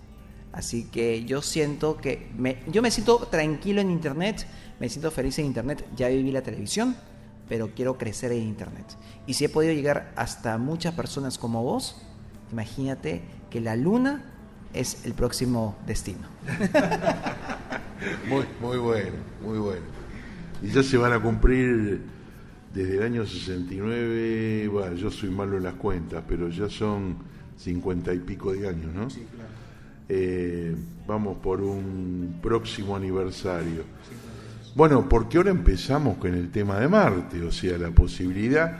Así 0.52 0.86
que 0.86 1.26
yo 1.26 1.42
siento 1.42 1.98
que 1.98 2.30
me, 2.38 2.58
yo 2.68 2.82
me 2.82 2.92
siento 2.92 3.18
tranquilo 3.30 3.82
en 3.82 3.92
Internet, 3.92 4.48
me 4.80 4.90
siento 4.90 5.12
feliz 5.12 5.38
en 5.40 5.46
Internet, 5.46 5.86
ya 5.96 6.08
viví 6.08 6.32
la 6.32 6.42
televisión, 6.42 6.96
pero 7.48 7.70
quiero 7.76 7.98
crecer 7.98 8.32
en 8.32 8.44
Internet. 8.44 8.86
Y 9.28 9.36
si 9.36 9.46
he 9.46 9.50
podido 9.50 9.74
llegar 9.74 10.12
hasta 10.16 10.58
muchas 10.58 10.94
personas 10.96 11.38
como 11.38 11.64
vos, 11.64 12.02
imagínate 12.52 13.22
que 13.50 13.62
la 13.62 13.76
luna 13.76 14.24
es 14.74 15.06
el 15.06 15.14
próximo 15.14 15.78
destino. 15.86 16.28
muy, 18.30 18.46
muy 18.60 18.78
bueno, 18.78 19.18
muy 19.44 19.60
bueno. 19.60 19.86
Y 20.62 20.70
ya 20.70 20.84
se 20.84 20.98
van 20.98 21.14
a 21.14 21.22
cumplir 21.22 22.02
desde 22.74 22.98
el 22.98 23.04
año 23.04 23.26
69, 23.26 24.68
bueno, 24.68 24.96
yo 24.96 25.10
soy 25.10 25.30
malo 25.30 25.58
en 25.58 25.64
las 25.64 25.76
cuentas, 25.76 26.24
pero 26.28 26.50
ya 26.50 26.70
son 26.70 27.29
cincuenta 27.60 28.14
y 28.14 28.20
pico 28.20 28.54
de 28.54 28.68
años, 28.68 28.94
¿no? 28.94 29.10
Sí, 29.10 29.26
claro. 29.36 29.50
Eh, 30.08 30.76
vamos 31.06 31.38
por 31.38 31.62
un 31.62 32.40
próximo 32.42 32.96
aniversario. 32.96 33.84
Bueno, 34.76 35.08
porque 35.08 35.38
ahora 35.38 35.52
empezamos 35.52 36.18
con 36.18 36.34
el 36.34 36.50
tema 36.52 36.80
de 36.80 36.88
Marte, 36.88 37.44
o 37.44 37.52
sea, 37.52 37.78
la 37.78 37.92
posibilidad. 37.92 38.80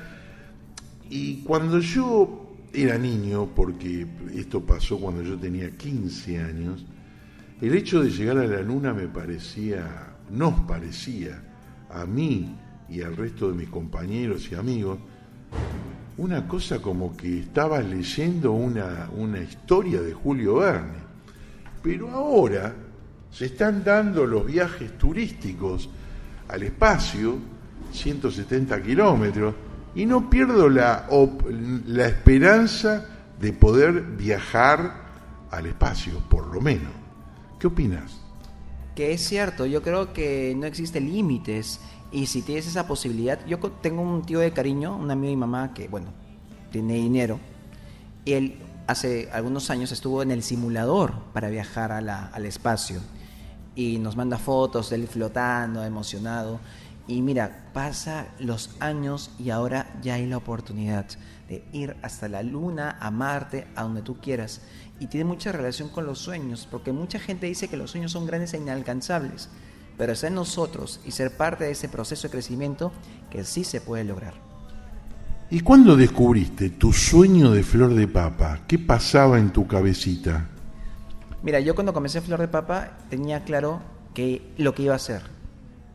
Y 1.10 1.42
cuando 1.44 1.80
yo 1.80 2.56
era 2.74 2.98
niño, 2.98 3.50
porque 3.56 4.08
esto 4.36 4.62
pasó 4.62 5.00
cuando 5.00 5.22
yo 5.22 5.38
tenía 5.38 5.72
15 5.72 6.40
años, 6.40 6.86
el 7.62 7.76
hecho 7.76 8.02
de 8.02 8.10
llegar 8.10 8.38
a 8.38 8.48
la 8.48 8.62
Luna 8.62 8.94
me 8.94 9.08
parecía, 9.08 10.14
nos 10.32 10.60
parecía, 10.62 11.42
a 11.90 12.06
mí 12.06 12.56
y 12.88 13.02
al 13.02 13.16
resto 13.18 13.50
de 13.50 13.58
mis 13.58 13.70
compañeros 13.70 14.50
y 14.52 14.56
amigos, 14.56 15.00
una 16.20 16.46
cosa 16.46 16.82
como 16.82 17.16
que 17.16 17.40
estabas 17.40 17.86
leyendo 17.86 18.52
una, 18.52 19.10
una 19.16 19.40
historia 19.40 20.02
de 20.02 20.14
Julio 20.14 20.56
Verne. 20.56 21.00
Pero 21.82 22.10
ahora 22.10 22.76
se 23.32 23.46
están 23.46 23.86
dando 23.86 24.26
los 24.26 24.46
viajes 24.46 24.98
turísticos 24.98 25.90
al 26.50 26.64
espacio, 26.64 27.38
170 27.94 28.82
kilómetros, 28.82 29.56
y 29.96 30.06
no 30.06 30.30
pierdo 30.30 30.68
la, 30.68 31.08
la 31.88 32.08
esperanza 32.08 33.06
de 33.40 33.54
poder 33.54 34.02
viajar 34.02 35.48
al 35.50 35.66
espacio, 35.68 36.20
por 36.30 36.54
lo 36.54 36.60
menos. 36.60 36.92
¿Qué 37.58 37.68
opinas? 37.68 38.20
Que 38.94 39.14
es 39.14 39.22
cierto, 39.22 39.66
yo 39.66 39.82
creo 39.82 40.12
que 40.12 40.54
no 40.58 40.66
existen 40.66 41.10
límites 41.10 41.80
y 42.12 42.26
si 42.26 42.42
tienes 42.42 42.68
esa 42.68 42.88
posibilidad, 42.88 43.46
yo 43.46 43.60
tengo 43.60 44.02
un 44.02 44.24
tío 44.24 44.40
de 44.40 44.52
cariño, 44.52 44.96
un 44.96 45.12
amigo 45.12 45.30
de 45.30 45.36
mi 45.36 45.40
mamá 45.40 45.74
que, 45.74 45.88
bueno, 45.88 46.08
tiene 46.72 46.96
dinero, 46.96 47.40
él 48.26 48.60
hace 48.88 49.30
algunos 49.32 49.70
años 49.70 49.92
estuvo 49.92 50.24
en 50.24 50.32
el 50.32 50.42
simulador 50.42 51.14
para 51.34 51.50
viajar 51.50 51.92
al 51.92 52.46
espacio 52.46 53.00
y 53.76 54.00
nos 54.00 54.16
manda 54.16 54.38
fotos 54.38 54.90
de 54.90 54.98
él 54.98 55.08
flotando, 55.08 55.84
emocionado. 55.84 56.60
Y 57.08 57.22
mira, 57.22 57.70
pasa 57.74 58.28
los 58.40 58.76
años 58.80 59.32
y 59.40 59.52
ahora 59.52 59.96
ya 60.02 60.16
hay 60.16 60.26
la 60.26 60.38
oportunidad 60.38 61.06
de 61.48 61.64
ir 61.72 61.96
hasta 62.02 62.28
la 62.28 62.44
luna, 62.44 62.98
a 63.00 63.10
Marte, 63.10 63.68
a 63.76 63.84
donde 63.84 64.02
tú 64.02 64.18
quieras. 64.20 64.62
Y 65.00 65.08
tiene 65.08 65.26
mucha 65.26 65.52
relación 65.52 65.90
con 65.90 66.06
los 66.06 66.20
sueños, 66.20 66.68
porque 66.70 66.92
mucha 66.92 67.20
gente 67.20 67.48
dice 67.48 67.68
que 67.68 67.78
los 67.78 67.92
sueños 67.92 68.12
son 68.12 68.26
grandes 68.26 68.54
e 68.54 68.58
inalcanzables, 68.58 69.50
pero 70.00 70.14
es 70.14 70.24
en 70.24 70.34
nosotros 70.34 71.02
y 71.06 71.12
ser 71.12 71.36
parte 71.36 71.66
de 71.66 71.72
ese 71.72 71.90
proceso 71.90 72.28
de 72.28 72.32
crecimiento 72.32 72.94
que 73.30 73.44
sí 73.44 73.66
se 73.66 73.82
puede 73.82 74.06
lograr. 74.06 74.34
¿Y 75.52 75.60
cuándo 75.60 75.98
descubriste 75.98 76.70
tu 76.70 76.94
sueño 76.94 77.52
de 77.52 77.64
flor 77.64 77.94
de 77.94 78.08
papa? 78.08 78.62
¿Qué 78.66 78.80
pasaba 78.80 79.38
en 79.38 79.52
tu 79.52 79.68
cabecita? 79.68 80.48
Mira, 81.44 81.60
yo 81.60 81.76
cuando 81.76 81.94
comencé 81.94 82.22
Flor 82.22 82.40
de 82.40 82.48
Papa 82.48 82.98
tenía 83.10 83.44
claro 83.44 83.82
que 84.14 84.54
lo 84.58 84.74
que 84.74 84.84
iba 84.84 84.94
a 84.94 84.98
hacer. 84.98 85.22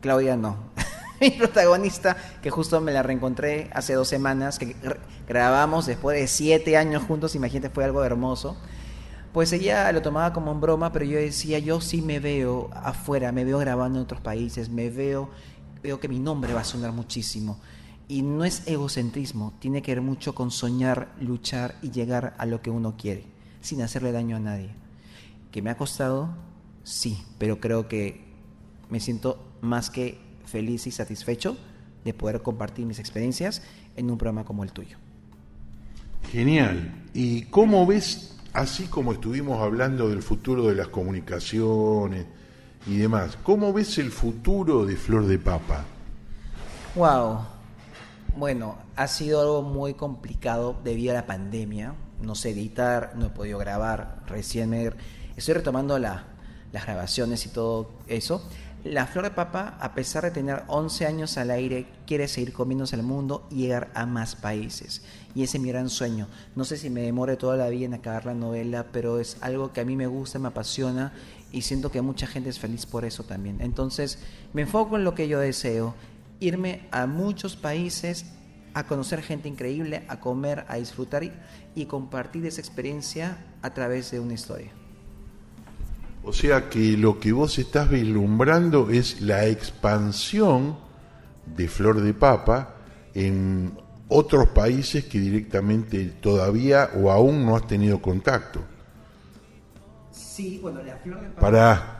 Claudia 0.01 0.35
no. 0.35 0.57
Mi 1.21 1.31
protagonista, 1.31 2.15
que 2.41 2.51
justo 2.51 2.81
me 2.81 2.91
la 2.91 3.01
reencontré 3.01 3.69
hace 3.73 3.93
dos 3.93 4.07
semanas, 4.07 4.59
que 4.59 4.75
grabamos 5.27 5.85
después 5.85 6.19
de 6.19 6.27
siete 6.27 6.77
años 6.77 7.03
juntos, 7.03 7.35
imagínate, 7.35 7.73
fue 7.73 7.85
algo 7.85 8.03
hermoso. 8.03 8.57
Pues 9.35 9.51
ella 9.51 9.91
lo 9.91 10.01
tomaba 10.01 10.31
como 10.31 10.53
en 10.53 10.61
broma, 10.61 10.93
pero 10.93 11.03
yo 11.03 11.17
decía, 11.17 11.59
yo 11.59 11.81
sí 11.81 12.01
me 12.01 12.21
veo 12.21 12.69
afuera, 12.73 13.33
me 13.33 13.43
veo 13.43 13.57
grabando 13.57 13.99
en 13.99 14.03
otros 14.05 14.21
países, 14.21 14.69
me 14.69 14.89
veo, 14.89 15.29
veo 15.83 15.99
que 15.99 16.07
mi 16.07 16.19
nombre 16.19 16.53
va 16.53 16.61
a 16.61 16.63
sonar 16.63 16.93
muchísimo. 16.93 17.59
Y 18.07 18.21
no 18.21 18.45
es 18.45 18.65
egocentrismo, 18.65 19.53
tiene 19.59 19.81
que 19.81 19.93
ver 19.93 20.01
mucho 20.01 20.33
con 20.33 20.51
soñar, 20.51 21.09
luchar 21.19 21.75
y 21.81 21.91
llegar 21.91 22.33
a 22.37 22.45
lo 22.45 22.61
que 22.61 22.69
uno 22.69 22.95
quiere, 22.95 23.25
sin 23.59 23.81
hacerle 23.81 24.13
daño 24.13 24.37
a 24.37 24.39
nadie. 24.39 24.69
¿Que 25.51 25.61
me 25.61 25.69
ha 25.69 25.75
costado? 25.75 26.29
Sí, 26.85 27.21
pero 27.37 27.59
creo 27.59 27.89
que 27.89 28.23
me 28.89 29.01
siento 29.01 29.45
más 29.59 29.89
que 29.89 30.17
feliz 30.45 30.87
y 30.87 30.91
satisfecho 30.91 31.57
de 32.05 32.13
poder 32.13 32.41
compartir 32.41 32.85
mis 32.85 32.99
experiencias 32.99 33.63
en 33.97 34.09
un 34.09 34.17
programa 34.17 34.45
como 34.45 34.63
el 34.63 34.71
tuyo. 34.71 34.97
Genial. 36.31 37.03
¿Y 37.13 37.41
cómo 37.47 37.85
ves, 37.85 38.34
así 38.55 38.85
como 38.87 39.11
estuvimos 39.11 39.61
hablando 39.61 40.09
del 40.09 40.23
futuro 40.23 40.67
de 40.67 40.75
las 40.75 40.87
comunicaciones 40.87 42.25
y 42.87 42.97
demás, 42.97 43.37
cómo 43.43 43.73
ves 43.73 43.97
el 43.97 44.11
futuro 44.11 44.85
de 44.85 44.95
Flor 44.95 45.27
de 45.27 45.37
Papa? 45.37 45.83
Wow, 46.95 47.39
bueno, 48.37 48.77
ha 48.95 49.07
sido 49.07 49.41
algo 49.41 49.61
muy 49.61 49.93
complicado 49.93 50.79
debido 50.83 51.11
a 51.11 51.15
la 51.15 51.25
pandemia. 51.25 51.95
No 52.21 52.33
sé 52.35 52.51
editar, 52.51 53.11
no 53.15 53.25
he 53.25 53.29
podido 53.29 53.59
grabar. 53.59 54.23
Recién 54.27 54.73
estoy 55.35 55.53
retomando 55.53 55.99
las 55.99 56.23
grabaciones 56.71 57.45
y 57.45 57.49
todo 57.49 57.89
eso. 58.07 58.41
La 58.85 59.07
Flor 59.07 59.25
de 59.25 59.31
Papa, 59.31 59.79
a 59.79 59.95
pesar 59.95 60.25
de 60.25 60.29
tener 60.29 60.61
11 60.67 61.07
años 61.07 61.39
al 61.39 61.49
aire, 61.49 61.87
quiere 62.05 62.27
seguir 62.27 62.53
comiéndose 62.53 62.95
el 62.95 63.01
mundo 63.01 63.47
y 63.49 63.55
llegar 63.55 63.89
a 63.95 64.05
más 64.05 64.35
países. 64.35 65.01
Y 65.33 65.41
ese 65.41 65.57
es 65.57 65.63
mi 65.63 65.69
gran 65.69 65.89
sueño. 65.89 66.27
No 66.55 66.65
sé 66.65 66.77
si 66.77 66.91
me 66.91 67.01
demore 67.01 67.35
toda 67.35 67.57
la 67.57 67.69
vida 67.69 67.85
en 67.85 67.95
acabar 67.95 68.27
la 68.27 68.35
novela, 68.35 68.85
pero 68.91 69.19
es 69.19 69.37
algo 69.41 69.73
que 69.73 69.81
a 69.81 69.85
mí 69.85 69.95
me 69.95 70.05
gusta, 70.05 70.37
me 70.37 70.49
apasiona 70.49 71.13
y 71.51 71.63
siento 71.63 71.89
que 71.89 72.03
mucha 72.03 72.27
gente 72.27 72.51
es 72.51 72.59
feliz 72.59 72.85
por 72.85 73.05
eso 73.05 73.23
también. 73.23 73.59
Entonces, 73.59 74.19
me 74.53 74.61
enfoco 74.61 74.97
en 74.97 75.03
lo 75.03 75.15
que 75.15 75.27
yo 75.27 75.39
deseo 75.39 75.95
irme 76.39 76.87
a 76.91 77.07
muchos 77.07 77.55
países 77.55 78.27
a 78.75 78.85
conocer 78.85 79.23
gente 79.23 79.49
increíble, 79.49 80.05
a 80.09 80.19
comer, 80.19 80.63
a 80.67 80.75
disfrutar 80.75 81.23
y, 81.73 81.85
compartir 81.85 82.45
esa 82.45 82.61
experiencia 82.61 83.39
a 83.63 83.73
través 83.73 84.11
de 84.11 84.19
una 84.19 84.35
historia. 84.35 84.84
O 86.25 86.33
sea 86.33 86.69
que 86.69 86.97
lo 86.97 87.19
que 87.19 87.31
vos 87.31 87.59
estás 87.59 87.89
vislumbrando 87.89 88.89
es 88.89 89.21
la 89.21 89.45
expansión 89.45 90.75
de 91.45 91.67
Flor 91.67 92.01
de 92.01 92.13
Papa 92.15 92.75
en 93.13 93.77
otros 94.07 94.47
países 94.49 95.05
que 95.05 95.19
directamente 95.19 96.05
todavía 96.05 96.89
o 96.95 97.11
aún 97.11 97.45
no 97.45 97.55
has 97.55 97.67
tenido 97.67 98.01
contacto. 98.01 98.61
Sí, 100.11 100.59
bueno, 100.61 100.81
la 100.83 100.97
flor 100.97 101.21
de 101.21 101.27
papa. 101.29 101.41
Para. 101.41 101.91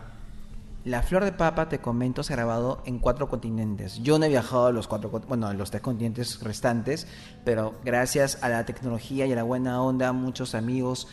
La 0.84 1.02
flor 1.02 1.24
de 1.24 1.32
papa, 1.32 1.68
te 1.68 1.80
comento, 1.80 2.22
se 2.22 2.34
ha 2.34 2.36
grabado 2.36 2.84
en 2.86 3.00
cuatro 3.00 3.28
continentes. 3.28 4.00
Yo 4.04 4.20
no 4.20 4.26
he 4.26 4.30
viajado 4.30 4.68
a 4.68 4.72
los 4.72 4.88
cuatro, 4.88 5.10
bueno, 5.28 5.48
a 5.48 5.54
los 5.54 5.72
tres 5.72 5.82
continentes 5.82 6.42
restantes, 6.42 7.08
pero 7.44 7.74
gracias 7.84 8.38
a 8.44 8.50
la 8.50 8.66
tecnología 8.66 9.26
y 9.26 9.34
a 9.34 9.36
la 9.36 9.42
buena 9.42 9.82
onda, 9.82 10.14
muchos 10.14 10.54
amigos, 10.54 11.08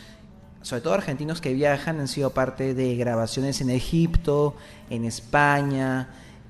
sobre 0.62 0.82
todo 0.82 0.94
argentinos 0.94 1.40
que 1.40 1.52
viajan, 1.52 2.00
han 2.00 2.08
sido 2.08 2.30
parte 2.30 2.74
de 2.74 2.96
grabaciones 2.96 3.60
en 3.60 3.70
Egipto, 3.70 4.54
en 4.90 5.04
España, 5.04 6.08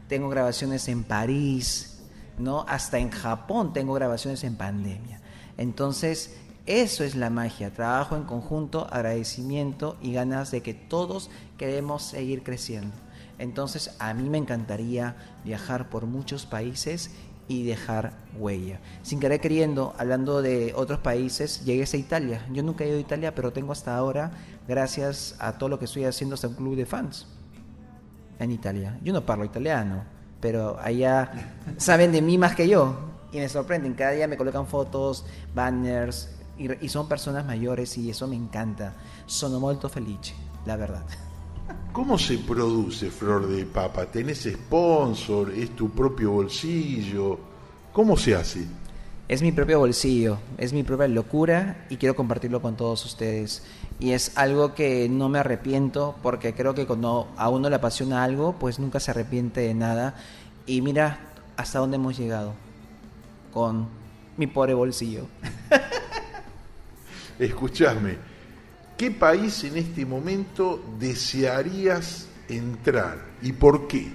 tengo 0.08 0.28
grabaciones 0.28 0.88
en 0.88 1.04
París, 1.04 2.02
¿no? 2.38 2.64
Hasta 2.68 2.98
en 2.98 3.10
Japón 3.10 3.72
tengo 3.72 3.94
grabaciones 3.94 4.44
en 4.44 4.56
pandemia. 4.56 5.20
Entonces, 5.56 6.36
eso 6.66 7.02
es 7.02 7.16
la 7.16 7.30
magia, 7.30 7.72
trabajo 7.72 8.14
en 8.14 8.24
conjunto, 8.24 8.86
agradecimiento 8.90 9.96
y 10.00 10.12
ganas 10.12 10.50
de 10.50 10.62
que 10.62 10.74
todos 10.74 11.30
queremos 11.58 12.02
seguir 12.02 12.42
creciendo. 12.42 12.94
Entonces, 13.38 13.96
a 13.98 14.14
mí 14.14 14.28
me 14.28 14.38
encantaría 14.38 15.16
viajar 15.44 15.88
por 15.88 16.06
muchos 16.06 16.46
países 16.46 17.10
y 17.48 17.64
dejar 17.64 18.12
huella. 18.38 18.80
Sin 19.02 19.20
querer 19.20 19.40
queriendo, 19.40 19.94
hablando 19.98 20.42
de 20.42 20.72
otros 20.76 21.00
países, 21.00 21.64
llegué 21.64 21.84
a 21.90 21.96
Italia. 21.96 22.46
Yo 22.52 22.62
nunca 22.62 22.84
he 22.84 22.88
ido 22.88 22.96
a 22.96 23.00
Italia, 23.00 23.34
pero 23.34 23.52
tengo 23.52 23.72
hasta 23.72 23.96
ahora, 23.96 24.30
gracias 24.66 25.36
a 25.38 25.58
todo 25.58 25.68
lo 25.68 25.78
que 25.78 25.86
estoy 25.86 26.04
haciendo, 26.04 26.34
hasta 26.34 26.48
un 26.48 26.54
club 26.54 26.76
de 26.76 26.86
fans 26.86 27.26
en 28.38 28.50
Italia. 28.50 28.98
Yo 29.02 29.12
no 29.12 29.24
parlo 29.24 29.44
italiano, 29.44 30.04
pero 30.40 30.78
allá 30.80 31.30
saben 31.76 32.12
de 32.12 32.22
mí 32.22 32.38
más 32.38 32.54
que 32.54 32.68
yo 32.68 32.96
y 33.32 33.38
me 33.38 33.48
sorprenden. 33.48 33.94
Cada 33.94 34.12
día 34.12 34.28
me 34.28 34.36
colocan 34.36 34.66
fotos, 34.66 35.24
banners 35.54 36.30
y, 36.58 36.84
y 36.84 36.88
son 36.88 37.08
personas 37.08 37.44
mayores 37.44 37.96
y 37.98 38.10
eso 38.10 38.26
me 38.26 38.36
encanta. 38.36 38.94
Sono 39.26 39.60
molto 39.60 39.88
felice, 39.88 40.34
la 40.66 40.76
verdad. 40.76 41.04
¿Cómo 41.92 42.16
se 42.16 42.38
produce 42.38 43.10
flor 43.10 43.46
de 43.46 43.66
papa? 43.66 44.06
¿Tenés 44.06 44.48
sponsor? 44.50 45.50
¿Es 45.50 45.76
tu 45.76 45.90
propio 45.90 46.30
bolsillo? 46.30 47.38
¿Cómo 47.92 48.16
se 48.16 48.34
hace? 48.34 48.66
Es 49.28 49.42
mi 49.42 49.52
propio 49.52 49.78
bolsillo, 49.78 50.38
es 50.56 50.72
mi 50.72 50.84
propia 50.84 51.06
locura 51.06 51.86
y 51.90 51.98
quiero 51.98 52.16
compartirlo 52.16 52.62
con 52.62 52.76
todos 52.76 53.04
ustedes. 53.04 53.62
Y 54.00 54.12
es 54.12 54.38
algo 54.38 54.74
que 54.74 55.06
no 55.10 55.28
me 55.28 55.38
arrepiento 55.38 56.16
porque 56.22 56.54
creo 56.54 56.74
que 56.74 56.86
cuando 56.86 57.30
a 57.36 57.50
uno 57.50 57.68
le 57.68 57.76
apasiona 57.76 58.24
algo, 58.24 58.54
pues 58.58 58.78
nunca 58.78 58.98
se 58.98 59.10
arrepiente 59.10 59.60
de 59.60 59.74
nada. 59.74 60.14
Y 60.64 60.80
mira 60.80 61.20
hasta 61.58 61.78
dónde 61.78 61.96
hemos 61.96 62.16
llegado 62.16 62.54
con 63.52 63.86
mi 64.38 64.46
pobre 64.46 64.72
bolsillo. 64.72 65.26
Escuchame, 67.38 68.31
¿qué 69.02 69.10
país 69.10 69.64
en 69.64 69.76
este 69.78 70.06
momento 70.06 70.80
desearías 71.00 72.28
entrar 72.48 73.18
y 73.42 73.50
por 73.50 73.88
qué? 73.88 74.12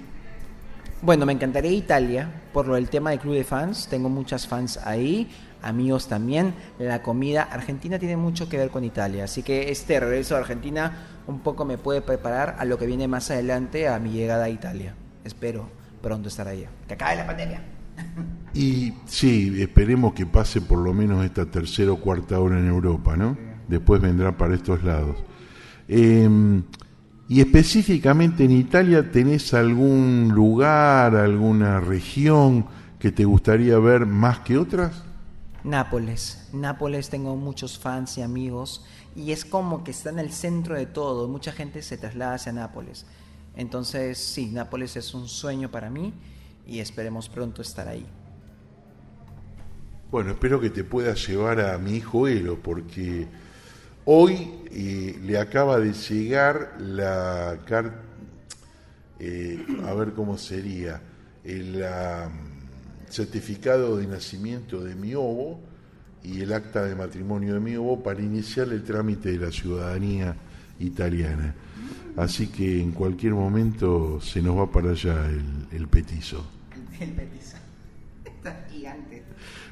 Bueno, 1.01 1.25
me 1.25 1.33
encantaría 1.33 1.73
Italia 1.73 2.31
por 2.53 2.67
lo 2.69 2.75
del 2.75 2.87
tema 2.87 3.09
del 3.09 3.19
club 3.19 3.33
de 3.33 3.43
fans. 3.43 3.89
Tengo 3.89 4.07
muchas 4.07 4.47
fans 4.47 4.79
ahí, 4.85 5.29
amigos 5.61 6.07
también. 6.07 6.53
La 6.79 7.01
comida 7.01 7.43
argentina 7.43 7.99
tiene 7.99 8.15
mucho 8.15 8.47
que 8.47 8.55
ver 8.55 8.69
con 8.69 8.85
Italia, 8.85 9.25
así 9.25 9.43
que 9.43 9.71
este 9.71 9.99
regreso 9.99 10.37
a 10.37 10.39
Argentina 10.39 11.05
un 11.27 11.41
poco 11.41 11.65
me 11.65 11.77
puede 11.77 11.99
preparar 11.99 12.55
a 12.57 12.63
lo 12.63 12.77
que 12.77 12.85
viene 12.85 13.09
más 13.09 13.29
adelante 13.29 13.89
a 13.89 13.99
mi 13.99 14.11
llegada 14.11 14.45
a 14.45 14.49
Italia. 14.49 14.95
Espero 15.25 15.69
pronto 16.01 16.29
estar 16.29 16.47
allá. 16.47 16.69
Que 16.87 16.93
acabe 16.93 17.17
la 17.17 17.27
pandemia. 17.27 17.61
Y 18.53 18.93
sí, 19.05 19.61
esperemos 19.61 20.13
que 20.13 20.25
pase 20.25 20.61
por 20.61 20.79
lo 20.79 20.93
menos 20.93 21.25
esta 21.25 21.45
tercera 21.45 21.91
o 21.91 21.97
cuarta 21.97 22.39
hora 22.39 22.57
en 22.57 22.69
Europa, 22.69 23.17
¿no? 23.17 23.56
Después 23.67 24.01
vendrá 24.01 24.37
para 24.37 24.55
estos 24.55 24.83
lados. 24.83 25.17
Eh, 25.87 26.61
y 27.29 27.41
específicamente 27.41 28.45
en 28.45 28.51
Italia, 28.51 29.11
¿tenés 29.11 29.53
algún 29.53 30.29
lugar, 30.33 31.15
alguna 31.15 31.81
región 31.81 32.65
que 32.99 33.11
te 33.11 33.25
gustaría 33.25 33.77
ver 33.79 34.05
más 34.05 34.39
que 34.39 34.57
otras? 34.57 35.03
Nápoles. 35.65 36.47
Nápoles 36.53 37.09
tengo 37.09 37.35
muchos 37.35 37.77
fans 37.77 38.17
y 38.17 38.21
amigos 38.21 38.85
y 39.13 39.33
es 39.33 39.43
como 39.43 39.83
que 39.83 39.91
está 39.91 40.09
en 40.09 40.19
el 40.19 40.31
centro 40.31 40.75
de 40.75 40.85
todo. 40.85 41.27
Mucha 41.27 41.51
gente 41.51 41.81
se 41.81 41.97
traslada 41.97 42.35
hacia 42.35 42.53
Nápoles. 42.53 43.05
Entonces, 43.57 44.17
sí, 44.17 44.45
Nápoles 44.53 44.95
es 44.95 45.13
un 45.13 45.27
sueño 45.27 45.69
para 45.69 45.89
mí 45.89 46.13
y 46.65 46.79
esperemos 46.79 47.27
pronto 47.27 47.61
estar 47.61 47.89
ahí. 47.89 48.05
Bueno, 50.09 50.31
espero 50.31 50.61
que 50.61 50.69
te 50.69 50.85
puedas 50.85 51.27
llevar 51.27 51.59
a 51.59 51.77
mi 51.77 51.95
hijo 51.95 52.29
Elo, 52.29 52.57
porque 52.61 53.27
hoy 54.09 54.49
eh, 54.71 55.19
le 55.21 55.37
acaba 55.37 55.79
de 55.79 55.91
llegar 55.91 56.77
la 56.79 57.59
carta, 57.65 58.03
a 59.85 59.93
ver 59.93 60.13
cómo 60.13 60.37
sería, 60.37 61.01
el 61.43 61.83
ah, 61.83 62.29
certificado 63.09 63.97
de 63.97 64.07
nacimiento 64.07 64.83
de 64.83 64.95
mi 64.95 65.13
ovo 65.13 65.59
y 66.23 66.41
el 66.41 66.53
acta 66.53 66.85
de 66.85 66.95
matrimonio 66.95 67.53
de 67.55 67.59
mi 67.59 67.75
ovo 67.75 68.01
para 68.01 68.21
iniciar 68.21 68.69
el 68.69 68.83
trámite 68.83 69.31
de 69.31 69.45
la 69.45 69.51
ciudadanía 69.51 70.35
italiana. 70.79 71.53
Así 72.15 72.47
que 72.47 72.81
en 72.81 72.91
cualquier 72.91 73.33
momento 73.33 74.21
se 74.21 74.41
nos 74.41 74.57
va 74.57 74.71
para 74.71 74.91
allá 74.91 75.27
el, 75.27 75.67
el 75.71 75.87
petizo. 75.87 76.45
El 76.99 77.11
petizo. 77.11 77.57
Está 78.23 78.65
gigante. 78.71 79.23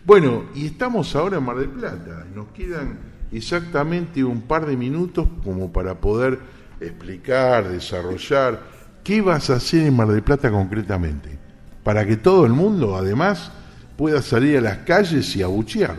Bueno, 0.05 0.45
y 0.53 0.67
estamos 0.67 1.15
ahora 1.15 1.37
en 1.37 1.43
Mar 1.43 1.57
del 1.57 1.69
Plata. 1.69 2.25
Nos 2.35 2.47
quedan 2.49 3.14
exactamente 3.31 4.23
un 4.23 4.41
par 4.41 4.65
de 4.65 4.77
minutos 4.77 5.27
como 5.43 5.71
para 5.71 5.99
poder 5.99 6.39
explicar, 6.79 7.67
desarrollar 7.67 8.61
qué 9.03 9.21
vas 9.21 9.49
a 9.49 9.55
hacer 9.55 9.88
en 9.88 9.95
Mar 9.95 10.07
del 10.07 10.23
Plata 10.23 10.51
concretamente. 10.51 11.38
Para 11.83 12.05
que 12.05 12.17
todo 12.17 12.45
el 12.45 12.53
mundo, 12.53 12.95
además, 12.95 13.51
pueda 13.95 14.21
salir 14.21 14.57
a 14.57 14.61
las 14.61 14.77
calles 14.79 15.35
y 15.35 15.43
abuchear. 15.43 15.95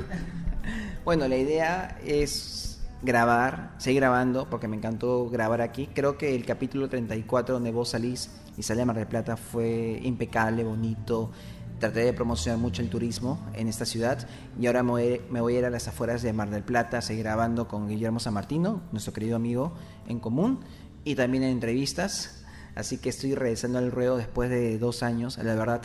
Bueno, 1.04 1.28
la 1.28 1.36
idea 1.36 1.98
es 2.04 2.80
grabar, 3.02 3.74
seguir 3.78 4.00
grabando, 4.00 4.50
porque 4.50 4.66
me 4.66 4.76
encantó 4.76 5.28
grabar 5.30 5.60
aquí. 5.60 5.88
Creo 5.94 6.18
que 6.18 6.34
el 6.34 6.44
capítulo 6.44 6.88
34 6.88 7.54
donde 7.54 7.70
vos 7.70 7.90
salís 7.90 8.30
y 8.56 8.62
sale 8.62 8.82
a 8.82 8.86
Mar 8.86 8.96
del 8.96 9.06
Plata 9.06 9.36
fue 9.36 10.00
impecable, 10.02 10.64
bonito. 10.64 11.30
Traté 11.78 12.00
de 12.00 12.12
promocionar 12.14 12.58
mucho 12.58 12.80
el 12.80 12.88
turismo 12.88 13.38
en 13.52 13.68
esta 13.68 13.84
ciudad 13.84 14.26
y 14.58 14.66
ahora 14.66 14.82
me 14.82 14.92
voy, 15.40 15.54
a 15.54 15.58
ir 15.58 15.64
a 15.66 15.70
las 15.70 15.88
afueras 15.88 16.22
de 16.22 16.32
Mar 16.32 16.48
del 16.48 16.62
Plata 16.62 16.98
a 16.98 17.02
seguir 17.02 17.24
grabando 17.24 17.68
con 17.68 17.86
Guillermo 17.86 18.18
San 18.18 18.32
Martino, 18.32 18.80
nuestro 18.92 19.12
querido 19.12 19.36
amigo 19.36 19.74
en 20.08 20.18
común, 20.18 20.60
y 21.04 21.16
también 21.16 21.44
en 21.44 21.50
entrevistas. 21.50 22.44
Así 22.74 22.96
que 22.96 23.10
estoy 23.10 23.34
regresando 23.34 23.78
al 23.78 23.90
ruedo 23.90 24.16
después 24.16 24.48
de 24.48 24.78
dos 24.78 25.02
años. 25.02 25.36
La 25.36 25.54
verdad, 25.54 25.82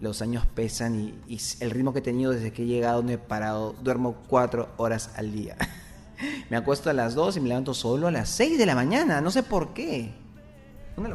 los 0.00 0.22
años 0.22 0.46
pesan 0.46 0.98
y, 0.98 1.14
y 1.34 1.38
el 1.60 1.70
ritmo 1.70 1.92
que 1.92 1.98
he 1.98 2.02
tenido 2.02 2.32
desde 2.32 2.52
que 2.52 2.62
he 2.62 2.66
llegado 2.66 3.02
no 3.02 3.10
he 3.10 3.18
parado. 3.18 3.74
Duermo 3.82 4.16
cuatro 4.26 4.70
horas 4.78 5.10
al 5.16 5.30
día. 5.30 5.56
me 6.50 6.56
acuesto 6.56 6.88
a 6.88 6.94
las 6.94 7.14
dos 7.14 7.36
y 7.36 7.40
me 7.40 7.48
levanto 7.48 7.74
solo 7.74 8.06
a 8.06 8.10
las 8.10 8.30
seis 8.30 8.56
de 8.56 8.64
la 8.64 8.74
mañana. 8.74 9.20
No 9.20 9.30
sé 9.30 9.42
por 9.42 9.74
qué. 9.74 10.23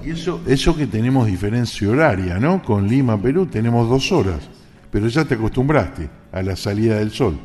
Y 0.04 0.12
eso, 0.12 0.42
eso 0.46 0.76
que 0.76 0.88
tenemos 0.88 1.28
diferencia 1.28 1.90
horaria, 1.90 2.38
¿no? 2.38 2.62
Con 2.64 2.88
Lima, 2.88 3.22
Perú, 3.22 3.46
tenemos 3.46 3.90
dos 3.90 4.12
horas. 4.12 4.50
Pero 4.92 5.08
ya 5.08 5.24
te 5.26 5.36
acostumbraste 5.36 6.10
a 6.32 6.42
la 6.42 6.56
salida 6.56 6.98
del 6.98 7.12
sol. 7.12 7.40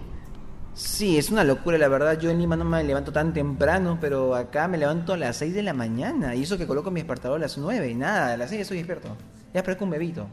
Sí, 0.74 1.16
es 1.16 1.30
una 1.30 1.44
locura, 1.44 1.78
la 1.78 1.86
verdad. 1.86 2.18
Yo 2.18 2.30
en 2.30 2.38
Lima 2.38 2.56
no 2.56 2.64
me 2.64 2.82
levanto 2.82 3.12
tan 3.12 3.32
temprano, 3.32 3.98
pero 4.00 4.34
acá 4.34 4.66
me 4.66 4.76
levanto 4.76 5.12
a 5.12 5.16
las 5.16 5.36
6 5.36 5.54
de 5.54 5.62
la 5.62 5.72
mañana. 5.72 6.34
Y 6.34 6.42
eso 6.42 6.58
que 6.58 6.66
coloco 6.66 6.90
mi 6.90 7.00
despertador 7.00 7.36
a 7.36 7.40
las 7.40 7.56
9 7.56 7.88
y 7.88 7.94
nada, 7.94 8.32
a 8.32 8.36
las 8.36 8.50
6 8.50 8.62
estoy 8.62 8.78
despierto. 8.78 9.16
Ya 9.52 9.62
parezco 9.62 9.84
un 9.84 9.92
bebito. 9.92 10.26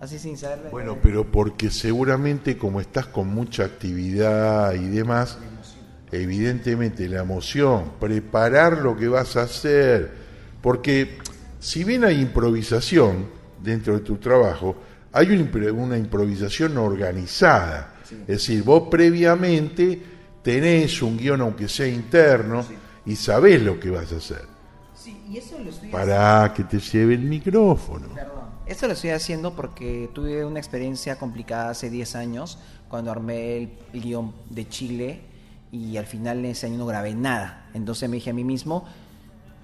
Así 0.00 0.18
sin 0.18 0.38
saberlo. 0.38 0.70
Bueno, 0.70 0.96
pero 1.02 1.30
porque 1.30 1.70
seguramente 1.70 2.56
como 2.56 2.80
estás 2.80 3.06
con 3.06 3.28
mucha 3.28 3.64
actividad 3.64 4.72
y 4.74 4.86
demás, 4.88 5.38
evidentemente 6.12 7.08
la 7.08 7.20
emoción, 7.20 7.92
preparar 8.00 8.78
lo 8.78 8.96
que 8.96 9.08
vas 9.08 9.36
a 9.36 9.42
hacer, 9.42 10.27
porque 10.62 11.18
si 11.60 11.84
bien 11.84 12.04
hay 12.04 12.20
improvisación 12.20 13.26
dentro 13.62 13.94
de 13.94 14.00
tu 14.00 14.16
trabajo, 14.16 14.76
hay 15.12 15.28
una, 15.30 15.42
impro- 15.50 15.72
una 15.72 15.96
improvisación 15.98 16.76
organizada. 16.78 17.94
Es 18.22 18.26
decir, 18.26 18.62
vos 18.62 18.84
previamente 18.90 20.00
tenés 20.42 21.02
un 21.02 21.16
guion, 21.18 21.40
aunque 21.42 21.68
sea 21.68 21.86
interno, 21.88 22.64
y 23.04 23.16
sabés 23.16 23.62
lo 23.62 23.78
que 23.80 23.90
vas 23.90 24.12
a 24.12 24.16
hacer. 24.16 24.42
Sí, 24.94 25.16
y 25.28 25.38
eso 25.38 25.58
lo 25.62 25.70
estoy 25.70 25.88
Para 25.90 26.52
que 26.54 26.64
te 26.64 26.78
lleve 26.78 27.14
el 27.14 27.20
micrófono. 27.20 28.08
Perdón. 28.14 28.38
Esto 28.66 28.86
lo 28.86 28.92
estoy 28.92 29.10
haciendo 29.10 29.54
porque 29.54 30.10
tuve 30.14 30.44
una 30.44 30.58
experiencia 30.58 31.16
complicada 31.18 31.70
hace 31.70 31.88
10 31.88 32.16
años 32.16 32.58
cuando 32.88 33.10
armé 33.10 33.56
el, 33.56 33.70
el 33.94 34.00
guion 34.02 34.34
de 34.50 34.68
Chile 34.68 35.20
y 35.72 35.96
al 35.96 36.04
final 36.06 36.44
ese 36.44 36.66
año 36.66 36.76
no 36.78 36.86
grabé 36.86 37.14
nada. 37.14 37.70
Entonces 37.74 38.08
me 38.10 38.16
dije 38.16 38.30
a 38.30 38.34
mí 38.34 38.44
mismo, 38.44 38.86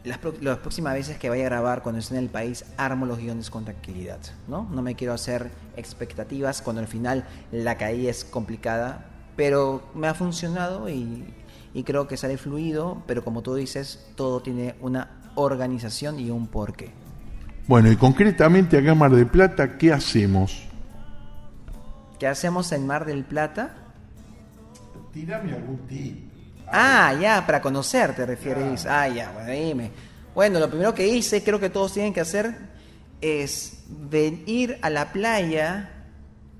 las, 0.05 0.19
próximas 0.59 0.95
veces 0.95 1.19
que 1.19 1.29
vaya 1.31 1.47
a 1.47 1.49
grabar 1.49 1.83
cuando 1.83 1.99
esté 1.99 2.15
en 2.17 2.23
el 2.23 2.29
país, 2.29 2.65
armo 2.77 3.07
los 3.07 3.19
guiones 3.19 3.51
con 3.51 3.65
tranquilidad. 3.65 4.19
¿no? 4.49 4.69
no 4.71 4.83
me 4.83 4.95
quiero 4.95 5.15
hacer 5.15 5.51
expectativas 5.77 6.63
cuando 6.63 6.81
al 6.81 6.89
final 6.89 7.25
la 7.51 7.77
caída 7.79 8.11
es 8.11 8.25
complicada, 8.25 9.07
pero 9.37 9.83
me 9.95 10.07
ha 10.07 10.15
funcionado 10.15 10.89
y, 10.89 11.25
y 11.73 11.83
creo 11.85 12.07
que 12.07 12.17
sale 12.17 12.37
fluido, 12.37 13.03
pero 13.07 13.25
como 13.25 13.43
tú 13.43 13.55
dices, 13.55 14.07
todo 14.15 14.41
tiene 14.41 14.75
una 14.81 15.09
organización 15.35 16.21
y 16.21 16.31
un 16.31 16.47
porqué. 16.49 16.93
Bueno, 17.67 17.91
y 17.91 17.97
concretamente 17.97 18.77
acá 18.77 18.93
en 18.93 18.99
Mar 18.99 19.11
del 19.11 19.27
Plata, 19.27 19.79
¿qué 19.79 19.91
hacemos? 19.91 20.65
¿Qué 22.19 22.27
hacemos 22.27 22.71
en 22.73 22.87
Mar 22.87 23.07
del 23.07 23.25
Plata? 23.25 23.75
Tírame 25.13 25.55
algún 25.55 25.79
tip. 25.89 26.34
Ah, 26.67 27.15
ya, 27.21 27.45
para 27.47 27.61
conocer 27.61 28.15
te 28.15 28.27
refieres. 28.27 28.87
Ah, 28.87 29.09
ya, 29.09 29.31
bueno, 29.33 29.51
dime. 29.51 29.91
Bueno, 30.35 30.59
lo 30.59 30.69
primero 30.69 30.95
que 30.95 31.07
hice, 31.07 31.43
creo 31.45 31.61
que 31.61 31.71
todos 31.71 31.93
tienen 31.93 32.13
que 32.13 32.21
hacer, 32.21 32.57
es 33.21 33.85
venir 33.89 34.79
a 34.83 34.91
la 34.91 35.13
playa 35.13 35.91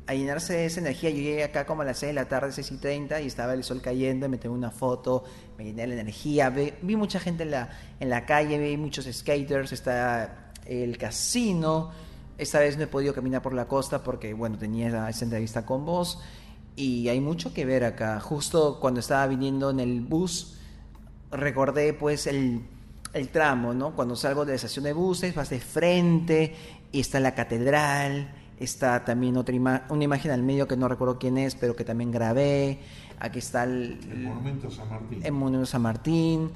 a 0.07 0.15
llenarse 0.15 0.53
de 0.53 0.67
esa 0.67 0.81
energía. 0.81 1.11
Yo 1.11 1.17
llegué 1.17 1.45
acá 1.45 1.67
como 1.67 1.83
a 1.83 1.85
las 1.85 1.99
6 1.99 2.11
de 2.11 2.15
la 2.15 2.29
tarde, 2.29 2.53
6 2.53 2.73
y 2.73 2.77
30, 2.77 3.21
y 3.21 3.27
estaba 3.27 3.55
el 3.55 3.65
sol 3.65 3.81
cayendo, 3.81 4.29
me 4.29 4.39
tomé 4.39 4.55
una 4.55 4.71
foto, 4.71 5.25
me 5.57 5.65
llené 5.65 5.83
de 5.83 5.97
la 5.97 6.01
energía. 6.03 6.51
Vi, 6.51 6.97
mucha 6.97 7.19
gente 7.19 7.45
en 7.45 7.51
la, 7.51 7.71
en 8.01 8.11
la 8.11 8.27
calle, 8.27 8.59
vi 8.59 8.77
muchos 8.77 9.07
skaters, 9.11 9.73
está 9.73 10.53
el 10.67 10.97
casino. 10.99 11.91
Esta 12.37 12.59
vez 12.59 12.77
no 12.77 12.85
he 12.85 12.87
podido 12.87 13.15
caminar 13.15 13.43
por 13.43 13.55
la 13.55 13.67
costa 13.67 14.03
porque, 14.03 14.35
bueno, 14.35 14.59
tenía 14.59 15.09
esa 15.09 15.25
entrevista 15.25 15.65
con 15.65 15.85
vos. 15.85 16.21
Y 16.77 17.09
hay 17.09 17.21
mucho 17.21 17.53
que 17.55 17.65
ver 17.65 17.85
acá. 17.85 18.21
Justo 18.21 18.79
cuando 18.81 19.01
estaba 19.01 19.27
viniendo 19.27 19.71
en 19.71 19.81
el 19.81 20.01
bus, 20.01 20.59
recordé 21.31 21.93
pues 21.93 22.27
el, 22.27 22.63
el 23.13 23.29
tramo, 23.29 23.75
¿no? 23.75 23.95
Cuando 23.95 24.17
salgo 24.17 24.45
de 24.45 24.53
la 24.53 24.57
estación 24.57 24.85
de 24.85 24.93
buses, 24.93 25.35
vas 25.35 25.51
de 25.51 25.61
frente 25.61 26.55
y 26.93 27.01
está 27.01 27.21
la 27.21 27.35
catedral 27.35 28.29
Está 28.59 29.05
también 29.05 29.37
otra 29.37 29.55
una 29.89 30.05
imagen 30.05 30.31
al 30.31 30.43
medio 30.43 30.69
que 30.69 30.77
no 30.77 30.87
recuerdo 30.87 31.19
quién 31.19 31.39
es, 31.39 31.57
pero 31.57 31.75
que 31.75 31.85
también 31.85 32.13
grabé. 32.13 32.79
Aquí 33.19 33.41
está 33.41 33.65
el, 33.65 33.99
Monumento 34.23 34.71
San 34.71 34.89
Martín. 34.89 35.21
El 35.25 35.33
Monumento 35.33 35.67
San 35.67 35.83
Martín. 35.83 36.51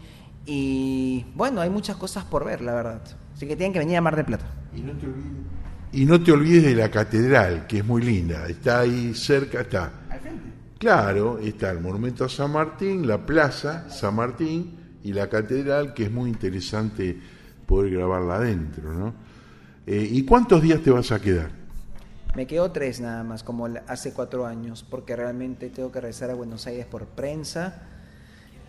Y 0.47 1.27
bueno, 1.35 1.61
hay 1.61 1.71
muchas 1.71 1.97
cosas 1.97 2.25
por 2.25 2.45
ver, 2.45 2.61
la 2.61 2.75
verdad. 2.75 3.03
Así 3.35 3.47
que 3.47 3.57
tienen 3.57 3.73
que 3.73 3.81
venir 3.81 3.97
a 3.97 4.01
Mar 4.01 4.15
del 4.15 4.27
Plata. 4.27 4.47
Y 4.75 4.81
no 4.81 4.93
te 4.93 5.07
olvides, 5.07 5.33
y 5.93 6.05
no 6.05 6.23
te 6.23 6.33
olvides 6.33 6.63
de 6.63 6.75
la 6.75 6.91
catedral, 6.91 7.67
que 7.67 7.79
es 7.79 7.85
muy 7.85 8.03
linda. 8.03 8.47
Está 8.47 8.81
ahí 8.81 9.13
cerca, 9.15 9.63
está. 9.63 9.93
Claro, 10.79 11.41
está 11.41 11.71
el 11.73 11.81
Monumento 11.81 12.25
a 12.25 12.29
San 12.29 12.53
Martín, 12.53 13.07
la 13.07 13.27
Plaza 13.27 13.91
San 13.91 14.15
Martín 14.15 14.77
y 15.03 15.13
la 15.13 15.29
catedral, 15.29 15.93
que 15.93 16.05
es 16.05 16.11
muy 16.11 16.31
interesante 16.31 17.19
poder 17.67 17.93
grabarla 17.93 18.37
adentro, 18.37 18.93
¿no? 18.93 19.15
Eh, 19.87 20.07
¿Y 20.11 20.25
cuántos 20.25 20.63
días 20.63 20.81
te 20.81 20.91
vas 20.91 21.11
a 21.11 21.21
quedar? 21.21 21.51
Me 22.37 22.47
quedo 22.47 22.71
tres 22.71 23.01
nada 23.01 23.25
más, 23.25 23.43
como 23.43 23.67
hace 23.89 24.13
cuatro 24.13 24.47
años, 24.47 24.85
porque 24.89 25.17
realmente 25.17 25.71
tengo 25.71 25.91
que 25.91 26.01
regresar 26.01 26.31
a 26.31 26.35
Buenos 26.35 26.67
Aires 26.69 26.87
por 26.87 27.07
prensa 27.07 27.83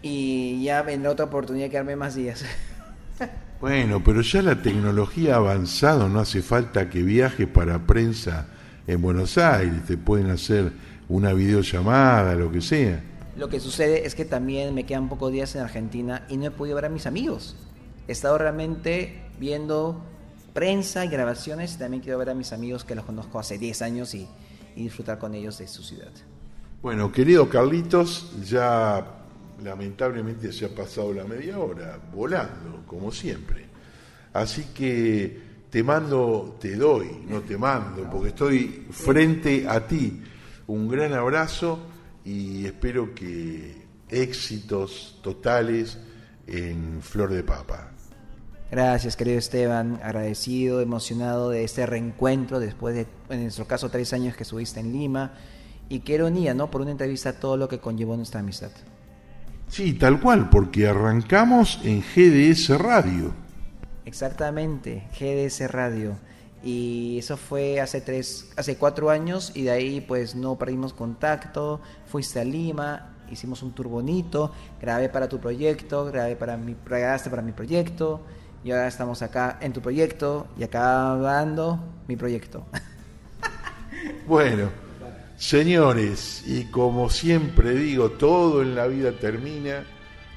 y 0.01 0.63
ya 0.63 0.81
vendrá 0.81 1.11
otra 1.11 1.25
oportunidad 1.25 1.65
de 1.65 1.71
quedarme 1.71 1.95
más 1.95 2.15
días. 2.15 2.43
Bueno, 3.59 4.01
pero 4.01 4.21
ya 4.21 4.41
la 4.41 4.61
tecnología 4.61 5.33
ha 5.33 5.37
avanzado, 5.39 6.07
no 6.07 6.21
hace 6.21 6.41
falta 6.41 6.89
que 6.89 7.03
viajes 7.03 7.45
para 7.45 7.77
prensa 7.85 8.47
en 8.87 9.01
Buenos 9.01 9.37
Aires, 9.37 9.83
te 9.85 9.97
pueden 9.97 10.29
hacer 10.29 10.71
una 11.09 11.33
videollamada, 11.33 12.35
lo 12.35 12.51
que 12.51 12.61
sea. 12.61 13.03
Lo 13.35 13.49
que 13.49 13.59
sucede 13.59 14.05
es 14.05 14.15
que 14.15 14.25
también 14.25 14.73
me 14.73 14.85
quedan 14.85 15.09
pocos 15.09 15.31
días 15.31 15.55
en 15.55 15.61
Argentina 15.61 16.25
y 16.29 16.37
no 16.37 16.45
he 16.45 16.51
podido 16.51 16.75
ver 16.75 16.85
a 16.85 16.89
mis 16.89 17.05
amigos. 17.05 17.55
He 18.07 18.11
estado 18.11 18.37
realmente 18.37 19.21
viendo 19.39 20.01
prensa 20.53 21.05
y 21.05 21.09
grabaciones. 21.09 21.77
También 21.77 22.01
quiero 22.03 22.17
ver 22.17 22.29
a 22.29 22.33
mis 22.33 22.53
amigos 22.53 22.83
que 22.83 22.95
los 22.95 23.05
conozco 23.05 23.39
hace 23.39 23.57
10 23.57 23.81
años 23.81 24.13
y, 24.13 24.27
disfrutar 24.75 25.19
con 25.19 25.35
ellos 25.35 25.57
de 25.57 25.67
su 25.67 25.83
ciudad. 25.83 26.11
Bueno, 26.81 27.11
querido 27.11 27.49
Carlitos, 27.49 28.31
ya 28.45 29.05
lamentablemente 29.61 30.53
se 30.53 30.65
ha 30.65 30.69
pasado 30.69 31.13
la 31.13 31.25
media 31.25 31.59
hora 31.59 31.99
volando, 32.15 32.83
como 32.87 33.11
siempre. 33.11 33.65
Así 34.31 34.67
que 34.73 35.37
te 35.69 35.83
mando, 35.83 36.57
te 36.61 36.77
doy, 36.77 37.25
no 37.27 37.41
te 37.41 37.57
mando, 37.57 38.09
porque 38.09 38.29
estoy 38.29 38.87
frente 38.89 39.67
a 39.67 39.85
ti. 39.85 40.21
Un 40.69 40.87
gran 40.87 41.13
abrazo 41.13 41.79
y 42.23 42.67
espero 42.67 43.15
que 43.15 43.87
éxitos 44.07 45.19
totales 45.23 45.97
en 46.45 47.01
Flor 47.01 47.33
de 47.33 47.41
Papa. 47.41 47.89
Gracias, 48.69 49.15
querido 49.15 49.39
Esteban. 49.39 49.99
Agradecido, 50.03 50.79
emocionado 50.79 51.49
de 51.49 51.63
este 51.63 51.87
reencuentro 51.87 52.59
después 52.59 52.93
de, 52.93 53.07
en 53.29 53.41
nuestro 53.41 53.65
caso, 53.65 53.89
tres 53.89 54.13
años 54.13 54.35
que 54.35 54.43
estuviste 54.43 54.79
en 54.79 54.93
Lima. 54.93 55.33
Y 55.89 56.01
qué 56.01 56.13
ironía, 56.13 56.53
¿no? 56.53 56.69
Por 56.69 56.81
una 56.81 56.91
entrevista, 56.91 57.33
todo 57.33 57.57
lo 57.57 57.67
que 57.67 57.79
conllevó 57.79 58.15
nuestra 58.15 58.41
amistad. 58.41 58.69
Sí, 59.69 59.93
tal 59.93 60.21
cual, 60.21 60.51
porque 60.51 60.87
arrancamos 60.87 61.79
en 61.83 62.01
GDS 62.01 62.77
Radio. 62.77 63.33
Exactamente, 64.05 65.07
GDS 65.19 65.71
Radio. 65.71 66.15
Y 66.63 67.19
eso 67.19 67.37
fue 67.37 67.79
hace 67.79 68.01
tres, 68.01 68.51
hace 68.57 68.77
cuatro 68.77 69.09
años 69.09 69.51
y 69.55 69.63
de 69.63 69.71
ahí 69.71 70.01
pues 70.01 70.35
no 70.35 70.57
perdimos 70.57 70.93
contacto. 70.93 71.79
Fuiste 72.05 72.39
a 72.39 72.43
Lima, 72.43 73.15
hicimos 73.31 73.63
un 73.63 73.73
tour 73.73 73.87
bonito, 73.87 74.51
grabé 74.81 75.09
para 75.09 75.29
tu 75.29 75.39
proyecto, 75.39 76.05
grabé 76.05 76.35
para 76.35 76.57
mi, 76.57 76.75
grabaste 76.85 77.29
para 77.29 77.41
mi 77.41 77.53
proyecto 77.53 78.21
y 78.63 78.71
ahora 78.71 78.87
estamos 78.87 79.21
acá 79.21 79.57
en 79.61 79.71
tu 79.71 79.81
proyecto 79.81 80.47
y 80.57 80.63
acabando 80.63 81.79
mi 82.07 82.17
proyecto. 82.17 82.65
bueno, 84.27 84.69
señores, 85.37 86.43
y 86.45 86.65
como 86.65 87.09
siempre 87.09 87.73
digo, 87.73 88.11
todo 88.11 88.61
en 88.61 88.75
la 88.75 88.87
vida 88.87 89.13
termina 89.13 89.85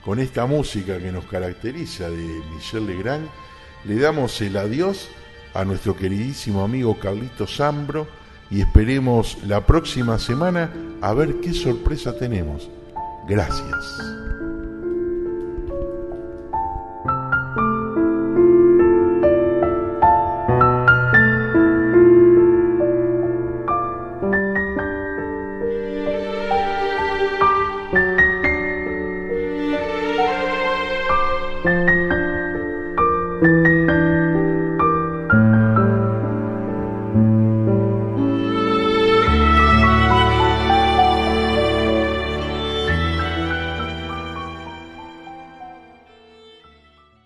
con 0.04 0.20
esta 0.20 0.46
música 0.46 0.98
que 0.98 1.10
nos 1.10 1.24
caracteriza 1.24 2.08
de 2.08 2.42
Michel 2.54 2.86
Legrand. 2.86 3.28
Le 3.84 3.98
damos 3.98 4.40
el 4.40 4.56
adiós 4.56 5.08
a 5.54 5.64
nuestro 5.64 5.96
queridísimo 5.96 6.62
amigo 6.64 6.98
Carlito 6.98 7.46
Zambro 7.46 8.06
y 8.50 8.60
esperemos 8.60 9.38
la 9.46 9.64
próxima 9.66 10.18
semana 10.18 10.70
a 11.00 11.12
ver 11.14 11.40
qué 11.40 11.52
sorpresa 11.52 12.16
tenemos. 12.16 12.68
Gracias. 13.26 14.51